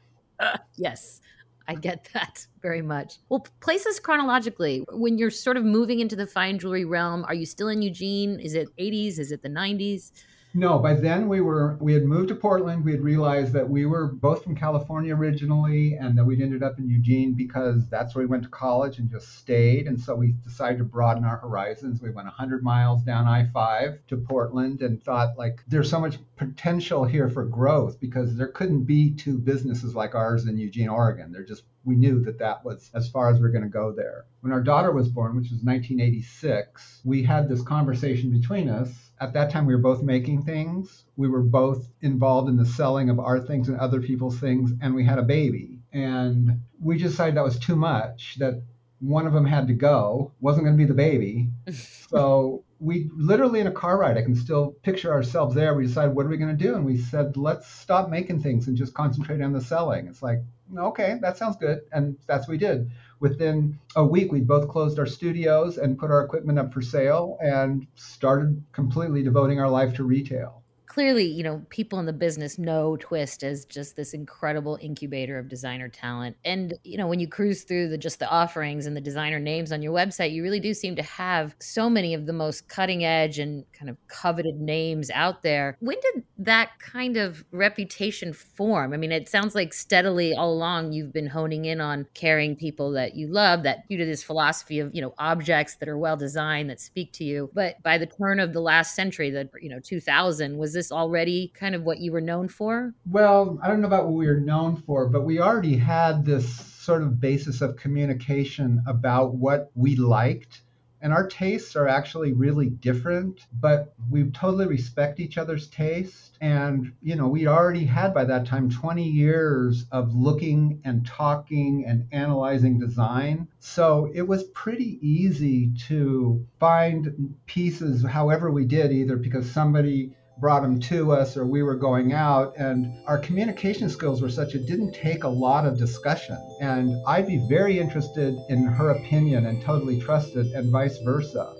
yes. 0.76 1.20
I 1.68 1.74
get 1.74 2.08
that 2.14 2.46
very 2.62 2.82
much. 2.82 3.18
Well, 3.28 3.46
places 3.60 4.00
chronologically, 4.00 4.84
when 4.90 5.18
you're 5.18 5.30
sort 5.30 5.56
of 5.56 5.64
moving 5.64 6.00
into 6.00 6.16
the 6.16 6.26
fine 6.26 6.58
jewelry 6.58 6.84
realm, 6.84 7.24
are 7.26 7.34
you 7.34 7.46
still 7.46 7.68
in 7.68 7.82
Eugene? 7.82 8.40
Is 8.40 8.54
it 8.54 8.68
80s? 8.76 9.18
Is 9.18 9.32
it 9.32 9.42
the 9.42 9.48
90s? 9.48 10.12
No, 10.56 10.78
by 10.78 10.94
then 10.94 11.28
we 11.28 11.40
were 11.40 11.76
we 11.80 11.94
had 11.94 12.04
moved 12.04 12.28
to 12.28 12.36
Portland. 12.36 12.84
We 12.84 12.92
had 12.92 13.00
realized 13.00 13.52
that 13.54 13.68
we 13.68 13.86
were 13.86 14.06
both 14.06 14.44
from 14.44 14.54
California 14.54 15.12
originally, 15.12 15.94
and 15.94 16.16
that 16.16 16.24
we'd 16.24 16.40
ended 16.40 16.62
up 16.62 16.78
in 16.78 16.88
Eugene 16.88 17.34
because 17.34 17.88
that's 17.88 18.14
where 18.14 18.24
we 18.24 18.30
went 18.30 18.44
to 18.44 18.48
college 18.48 18.98
and 18.98 19.10
just 19.10 19.36
stayed. 19.36 19.88
And 19.88 20.00
so 20.00 20.14
we 20.14 20.36
decided 20.44 20.78
to 20.78 20.84
broaden 20.84 21.24
our 21.24 21.38
horizons. 21.38 22.00
We 22.00 22.10
went 22.10 22.28
100 22.28 22.62
miles 22.62 23.02
down 23.02 23.26
I-5 23.26 24.06
to 24.06 24.16
Portland 24.16 24.80
and 24.80 25.02
thought 25.02 25.36
like 25.36 25.60
there's 25.66 25.90
so 25.90 26.00
much 26.00 26.18
potential 26.36 27.04
here 27.04 27.28
for 27.28 27.44
growth 27.44 27.98
because 27.98 28.36
there 28.36 28.46
couldn't 28.46 28.84
be 28.84 29.10
two 29.12 29.38
businesses 29.38 29.96
like 29.96 30.14
ours 30.14 30.46
in 30.46 30.56
Eugene, 30.56 30.88
Oregon. 30.88 31.32
There 31.32 31.42
just 31.42 31.64
we 31.84 31.94
knew 31.96 32.20
that 32.24 32.38
that 32.38 32.64
was 32.64 32.90
as 32.94 33.08
far 33.08 33.30
as 33.30 33.38
we 33.38 33.46
are 33.46 33.52
going 33.52 33.64
to 33.64 33.68
go 33.68 33.92
there. 33.92 34.24
When 34.40 34.52
our 34.52 34.62
daughter 34.62 34.92
was 34.92 35.08
born, 35.08 35.36
which 35.36 35.50
was 35.50 35.62
1986, 35.62 37.00
we 37.04 37.22
had 37.22 37.48
this 37.48 37.62
conversation 37.62 38.30
between 38.30 38.68
us. 38.68 38.90
At 39.20 39.32
that 39.34 39.50
time, 39.50 39.66
we 39.66 39.74
were 39.74 39.80
both 39.80 40.02
making 40.02 40.42
things. 40.42 41.04
We 41.16 41.28
were 41.28 41.42
both 41.42 41.86
involved 42.00 42.48
in 42.48 42.56
the 42.56 42.66
selling 42.66 43.10
of 43.10 43.20
our 43.20 43.40
things 43.40 43.68
and 43.68 43.78
other 43.78 44.00
people's 44.00 44.38
things, 44.38 44.72
and 44.80 44.94
we 44.94 45.04
had 45.04 45.18
a 45.18 45.22
baby. 45.22 45.78
And 45.92 46.62
we 46.80 46.98
decided 46.98 47.36
that 47.36 47.44
was 47.44 47.58
too 47.58 47.76
much, 47.76 48.36
that 48.38 48.62
one 49.00 49.26
of 49.26 49.32
them 49.32 49.46
had 49.46 49.68
to 49.68 49.74
go, 49.74 50.32
wasn't 50.40 50.64
going 50.64 50.76
to 50.76 50.82
be 50.82 50.88
the 50.88 50.94
baby. 50.94 51.50
so 52.08 52.63
we 52.84 53.08
literally 53.16 53.60
in 53.60 53.66
a 53.66 53.72
car 53.72 53.98
ride, 53.98 54.18
I 54.18 54.22
can 54.22 54.36
still 54.36 54.72
picture 54.82 55.10
ourselves 55.10 55.54
there. 55.54 55.74
We 55.74 55.86
decided, 55.86 56.14
what 56.14 56.26
are 56.26 56.28
we 56.28 56.36
going 56.36 56.56
to 56.56 56.64
do? 56.64 56.74
And 56.74 56.84
we 56.84 56.98
said, 56.98 57.36
let's 57.36 57.66
stop 57.66 58.10
making 58.10 58.42
things 58.42 58.68
and 58.68 58.76
just 58.76 58.92
concentrate 58.92 59.40
on 59.40 59.54
the 59.54 59.60
selling. 59.60 60.06
It's 60.06 60.22
like, 60.22 60.40
okay, 60.76 61.16
that 61.22 61.38
sounds 61.38 61.56
good. 61.56 61.80
And 61.92 62.18
that's 62.26 62.46
what 62.46 62.52
we 62.52 62.58
did. 62.58 62.90
Within 63.20 63.78
a 63.96 64.04
week, 64.04 64.30
we 64.30 64.40
both 64.40 64.68
closed 64.68 64.98
our 64.98 65.06
studios 65.06 65.78
and 65.78 65.98
put 65.98 66.10
our 66.10 66.24
equipment 66.24 66.58
up 66.58 66.74
for 66.74 66.82
sale 66.82 67.38
and 67.40 67.86
started 67.94 68.62
completely 68.72 69.22
devoting 69.22 69.60
our 69.60 69.70
life 69.70 69.94
to 69.94 70.04
retail. 70.04 70.63
Clearly, 70.94 71.24
you 71.24 71.42
know, 71.42 71.60
people 71.70 71.98
in 71.98 72.06
the 72.06 72.12
business 72.12 72.56
know 72.56 72.96
Twist 72.96 73.42
as 73.42 73.64
just 73.64 73.96
this 73.96 74.14
incredible 74.14 74.78
incubator 74.80 75.40
of 75.40 75.48
designer 75.48 75.88
talent. 75.88 76.36
And, 76.44 76.72
you 76.84 76.96
know, 76.96 77.08
when 77.08 77.18
you 77.18 77.26
cruise 77.26 77.64
through 77.64 77.88
the 77.88 77.98
just 77.98 78.20
the 78.20 78.30
offerings 78.30 78.86
and 78.86 78.96
the 78.96 79.00
designer 79.00 79.40
names 79.40 79.72
on 79.72 79.82
your 79.82 79.92
website, 79.92 80.30
you 80.30 80.44
really 80.44 80.60
do 80.60 80.72
seem 80.72 80.94
to 80.94 81.02
have 81.02 81.56
so 81.58 81.90
many 81.90 82.14
of 82.14 82.26
the 82.26 82.32
most 82.32 82.68
cutting 82.68 83.04
edge 83.04 83.40
and 83.40 83.64
kind 83.72 83.90
of 83.90 83.96
coveted 84.06 84.60
names 84.60 85.10
out 85.10 85.42
there. 85.42 85.76
When 85.80 85.96
did 86.00 86.22
that 86.38 86.78
kind 86.78 87.16
of 87.16 87.44
reputation 87.50 88.32
form? 88.32 88.92
I 88.92 88.96
mean, 88.96 89.10
it 89.10 89.28
sounds 89.28 89.56
like 89.56 89.74
steadily 89.74 90.32
all 90.32 90.52
along 90.52 90.92
you've 90.92 91.12
been 91.12 91.26
honing 91.26 91.64
in 91.64 91.80
on 91.80 92.06
carrying 92.14 92.54
people 92.54 92.92
that 92.92 93.16
you 93.16 93.26
love, 93.26 93.64
that 93.64 93.88
due 93.88 93.96
to 93.96 94.06
this 94.06 94.22
philosophy 94.22 94.78
of, 94.78 94.94
you 94.94 95.02
know, 95.02 95.12
objects 95.18 95.74
that 95.78 95.88
are 95.88 95.98
well 95.98 96.16
designed 96.16 96.70
that 96.70 96.80
speak 96.80 97.12
to 97.14 97.24
you. 97.24 97.50
But 97.52 97.82
by 97.82 97.98
the 97.98 98.06
turn 98.06 98.38
of 98.38 98.52
the 98.52 98.60
last 98.60 98.94
century, 98.94 99.30
the, 99.30 99.50
you 99.60 99.68
know, 99.68 99.80
2000, 99.80 100.56
was 100.56 100.72
this 100.72 100.83
already 100.92 101.48
kind 101.54 101.74
of 101.74 101.82
what 101.82 102.00
you 102.00 102.12
were 102.12 102.20
known 102.20 102.48
for? 102.48 102.94
Well, 103.06 103.58
I 103.62 103.68
don't 103.68 103.80
know 103.80 103.86
about 103.86 104.04
what 104.04 104.14
we 104.14 104.26
were 104.26 104.40
known 104.40 104.76
for, 104.76 105.08
but 105.08 105.22
we 105.22 105.40
already 105.40 105.76
had 105.76 106.24
this 106.24 106.46
sort 106.48 107.02
of 107.02 107.20
basis 107.20 107.60
of 107.60 107.76
communication 107.76 108.82
about 108.86 109.34
what 109.34 109.70
we 109.74 109.96
liked 109.96 110.62
and 111.04 111.12
our 111.12 111.26
tastes 111.28 111.76
are 111.76 111.86
actually 111.86 112.32
really 112.32 112.70
different 112.70 113.46
but 113.60 113.94
we 114.10 114.24
totally 114.30 114.66
respect 114.66 115.20
each 115.20 115.36
other's 115.36 115.68
taste 115.68 116.36
and 116.40 116.92
you 117.02 117.14
know 117.14 117.28
we 117.28 117.46
already 117.46 117.84
had 117.84 118.14
by 118.14 118.24
that 118.24 118.46
time 118.46 118.70
20 118.70 119.04
years 119.04 119.84
of 119.92 120.14
looking 120.14 120.80
and 120.84 121.06
talking 121.06 121.84
and 121.86 122.08
analyzing 122.10 122.78
design 122.78 123.46
so 123.60 124.10
it 124.14 124.22
was 124.22 124.44
pretty 124.44 124.98
easy 125.06 125.70
to 125.86 126.44
find 126.58 127.34
pieces 127.46 128.02
however 128.02 128.50
we 128.50 128.64
did 128.64 128.90
either 128.90 129.16
because 129.16 129.48
somebody 129.48 130.16
brought 130.38 130.62
them 130.62 130.80
to 130.80 131.12
us 131.12 131.36
or 131.36 131.46
we 131.46 131.62
were 131.62 131.76
going 131.76 132.12
out 132.12 132.54
and 132.56 132.92
our 133.06 133.18
communication 133.18 133.88
skills 133.88 134.20
were 134.20 134.28
such 134.28 134.54
it 134.54 134.66
didn't 134.66 134.92
take 134.92 135.24
a 135.24 135.28
lot 135.28 135.66
of 135.66 135.78
discussion. 135.78 136.36
And 136.60 137.02
i'd 137.06 137.26
be 137.26 137.46
very 137.48 137.78
interested 137.78 138.36
in 138.48 138.64
her 138.64 138.90
opinion 138.90 139.46
and 139.46 139.62
totally 139.62 140.00
trust 140.00 140.36
it 140.36 140.52
and 140.54 140.70
vice 140.70 140.98
versa. 140.98 141.54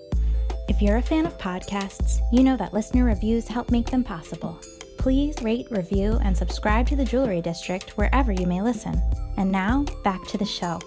If 0.69 0.81
you're 0.83 0.97
a 0.97 1.03
fan 1.03 1.27
of 1.27 1.39
podcasts 1.39 2.21
you 2.33 2.43
know 2.43 2.57
that 2.57 2.73
listener 2.73 3.05
reviews 3.05 3.47
help 3.47 3.71
make 3.71 3.91
them 3.91 4.05
possible. 4.05 4.61
Please 4.99 5.35
rate 5.43 5.67
review 5.71 6.19
and 6.23 6.37
subscribe 6.37 6.87
to 6.89 6.97
the 6.97 7.05
jewelry 7.05 7.43
district 7.43 7.91
wherever 7.99 8.33
you 8.33 8.47
may 8.47 8.63
listen. 8.63 9.01
And 9.37 9.53
now 9.53 9.85
back 10.03 10.27
to 10.29 10.39
the 10.39 10.47
show 10.47 10.81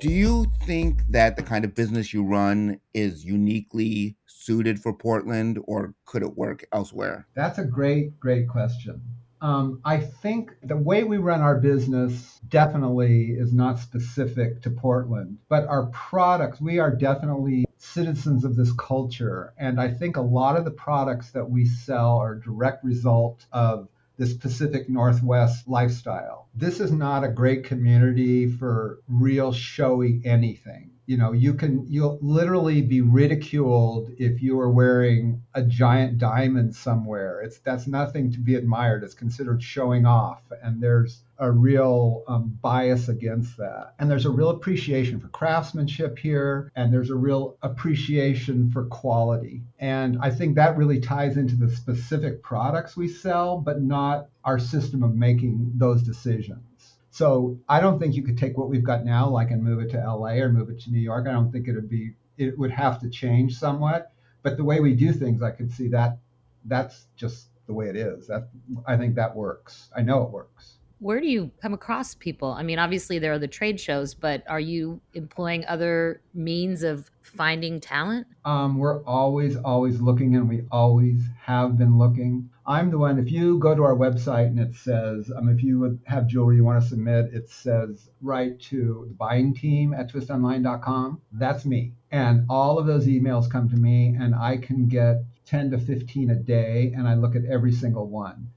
do 0.00 0.10
you 0.10 0.46
think 0.64 1.02
that 1.08 1.36
the 1.36 1.42
kind 1.42 1.64
of 1.64 1.74
business 1.74 2.14
you 2.14 2.24
run 2.24 2.80
is 2.94 3.24
uniquely 3.24 4.16
suited 4.26 4.80
for 4.80 4.92
Portland 4.92 5.58
or 5.66 5.94
could 6.04 6.22
it 6.22 6.36
work 6.36 6.64
elsewhere? 6.72 7.26
That's 7.34 7.58
a 7.58 7.64
great, 7.64 8.18
great 8.20 8.48
question. 8.48 9.00
Um, 9.40 9.80
I 9.84 9.98
think 9.98 10.52
the 10.62 10.76
way 10.76 11.04
we 11.04 11.16
run 11.16 11.40
our 11.40 11.58
business 11.58 12.40
definitely 12.48 13.32
is 13.32 13.52
not 13.52 13.78
specific 13.78 14.62
to 14.62 14.70
Portland, 14.70 15.38
but 15.48 15.66
our 15.68 15.86
products, 15.86 16.60
we 16.60 16.78
are 16.78 16.94
definitely 16.94 17.64
citizens 17.76 18.44
of 18.44 18.56
this 18.56 18.72
culture. 18.72 19.54
And 19.58 19.80
I 19.80 19.90
think 19.90 20.16
a 20.16 20.20
lot 20.20 20.56
of 20.56 20.64
the 20.64 20.72
products 20.72 21.30
that 21.30 21.48
we 21.48 21.64
sell 21.64 22.18
are 22.18 22.34
direct 22.34 22.84
result 22.84 23.46
of 23.52 23.88
this 24.18 24.34
Pacific 24.34 24.88
Northwest 24.90 25.68
lifestyle. 25.68 26.48
This 26.54 26.80
is 26.80 26.90
not 26.90 27.22
a 27.22 27.28
great 27.28 27.64
community 27.64 28.50
for 28.50 28.98
real 29.08 29.52
showy 29.52 30.20
anything. 30.24 30.90
You 31.06 31.16
know 31.16 31.32
you 31.32 31.54
can 31.54 31.86
you'll 31.88 32.18
literally 32.20 32.82
be 32.82 33.00
ridiculed 33.00 34.10
if 34.18 34.42
you 34.42 34.60
are 34.60 34.70
wearing 34.70 35.42
a 35.54 35.62
giant 35.62 36.18
diamond 36.18 36.74
somewhere. 36.74 37.40
It's 37.40 37.60
that's 37.60 37.86
nothing 37.86 38.30
to 38.32 38.38
be 38.38 38.56
admired. 38.56 39.04
It's 39.04 39.14
considered 39.14 39.62
showing 39.62 40.04
off 40.04 40.42
and 40.62 40.82
there's 40.82 41.22
a 41.38 41.50
real 41.50 42.24
um, 42.26 42.58
bias 42.60 43.08
against 43.08 43.56
that 43.56 43.94
and 43.98 44.10
there's 44.10 44.26
a 44.26 44.30
real 44.30 44.50
appreciation 44.50 45.20
for 45.20 45.28
craftsmanship 45.28 46.18
here 46.18 46.72
and 46.74 46.92
there's 46.92 47.10
a 47.10 47.14
real 47.14 47.56
appreciation 47.62 48.70
for 48.70 48.84
quality 48.86 49.62
and 49.78 50.18
i 50.20 50.30
think 50.30 50.54
that 50.54 50.76
really 50.76 51.00
ties 51.00 51.36
into 51.36 51.56
the 51.56 51.70
specific 51.70 52.42
products 52.42 52.96
we 52.96 53.08
sell 53.08 53.58
but 53.58 53.80
not 53.80 54.28
our 54.44 54.58
system 54.58 55.02
of 55.02 55.14
making 55.14 55.70
those 55.76 56.02
decisions 56.02 56.62
so 57.10 57.58
I 57.68 57.80
don't 57.80 57.98
think 57.98 58.14
you 58.14 58.22
could 58.22 58.38
take 58.38 58.56
what 58.56 58.68
we've 58.68 58.84
got 58.84 59.04
now, 59.04 59.28
like 59.28 59.50
and 59.50 59.64
move 59.64 59.80
it 59.80 59.90
to 59.90 59.98
LA 59.98 60.34
or 60.34 60.52
move 60.52 60.70
it 60.70 60.80
to 60.82 60.90
New 60.92 61.00
York. 61.00 61.26
I 61.26 61.32
don't 61.32 61.50
think 61.50 61.66
it 61.66 61.74
would 61.74 61.88
be 61.88 62.12
it 62.36 62.56
would 62.56 62.70
have 62.70 63.00
to 63.00 63.10
change 63.10 63.58
somewhat. 63.58 64.12
But 64.42 64.56
the 64.56 64.62
way 64.62 64.78
we 64.78 64.94
do 64.94 65.12
things, 65.12 65.42
I 65.42 65.50
could 65.50 65.72
see 65.72 65.88
that 65.88 66.18
that's 66.64 67.06
just 67.16 67.48
the 67.66 67.72
way 67.72 67.88
it 67.88 67.96
is. 67.96 68.28
That 68.28 68.50
I 68.86 68.96
think 68.96 69.16
that 69.16 69.34
works. 69.34 69.90
I 69.96 70.02
know 70.02 70.22
it 70.22 70.30
works 70.30 70.77
where 71.00 71.20
do 71.20 71.28
you 71.28 71.50
come 71.62 71.74
across 71.74 72.14
people? 72.14 72.52
I 72.52 72.62
mean, 72.62 72.78
obviously 72.78 73.18
there 73.18 73.32
are 73.32 73.38
the 73.38 73.46
trade 73.48 73.78
shows, 73.78 74.14
but 74.14 74.42
are 74.48 74.60
you 74.60 75.00
employing 75.14 75.64
other 75.66 76.20
means 76.34 76.82
of 76.82 77.10
finding 77.22 77.78
talent? 77.78 78.26
Um, 78.44 78.78
we're 78.78 79.02
always, 79.04 79.56
always 79.56 80.00
looking, 80.00 80.34
and 80.34 80.48
we 80.48 80.62
always 80.72 81.22
have 81.40 81.78
been 81.78 81.98
looking. 81.98 82.50
I'm 82.66 82.90
the 82.90 82.98
one, 82.98 83.18
if 83.18 83.30
you 83.30 83.58
go 83.58 83.74
to 83.74 83.82
our 83.84 83.94
website 83.94 84.46
and 84.46 84.58
it 84.58 84.74
says, 84.74 85.30
um, 85.36 85.48
if 85.48 85.62
you 85.62 85.98
have 86.04 86.26
jewelry 86.26 86.56
you 86.56 86.64
want 86.64 86.82
to 86.82 86.88
submit, 86.88 87.32
it 87.32 87.48
says 87.48 88.10
write 88.20 88.60
to 88.62 89.06
the 89.08 89.14
buying 89.14 89.54
team 89.54 89.94
at 89.94 90.12
twistonline.com. 90.12 91.20
That's 91.32 91.64
me. 91.64 91.92
And 92.10 92.44
all 92.48 92.78
of 92.78 92.86
those 92.86 93.06
emails 93.06 93.50
come 93.50 93.68
to 93.68 93.76
me, 93.76 94.16
and 94.18 94.34
I 94.34 94.56
can 94.56 94.88
get 94.88 95.22
10 95.46 95.70
to 95.70 95.78
15 95.78 96.30
a 96.30 96.34
day, 96.34 96.92
and 96.96 97.06
I 97.06 97.14
look 97.14 97.36
at 97.36 97.44
every 97.44 97.72
single 97.72 98.08
one. 98.08 98.48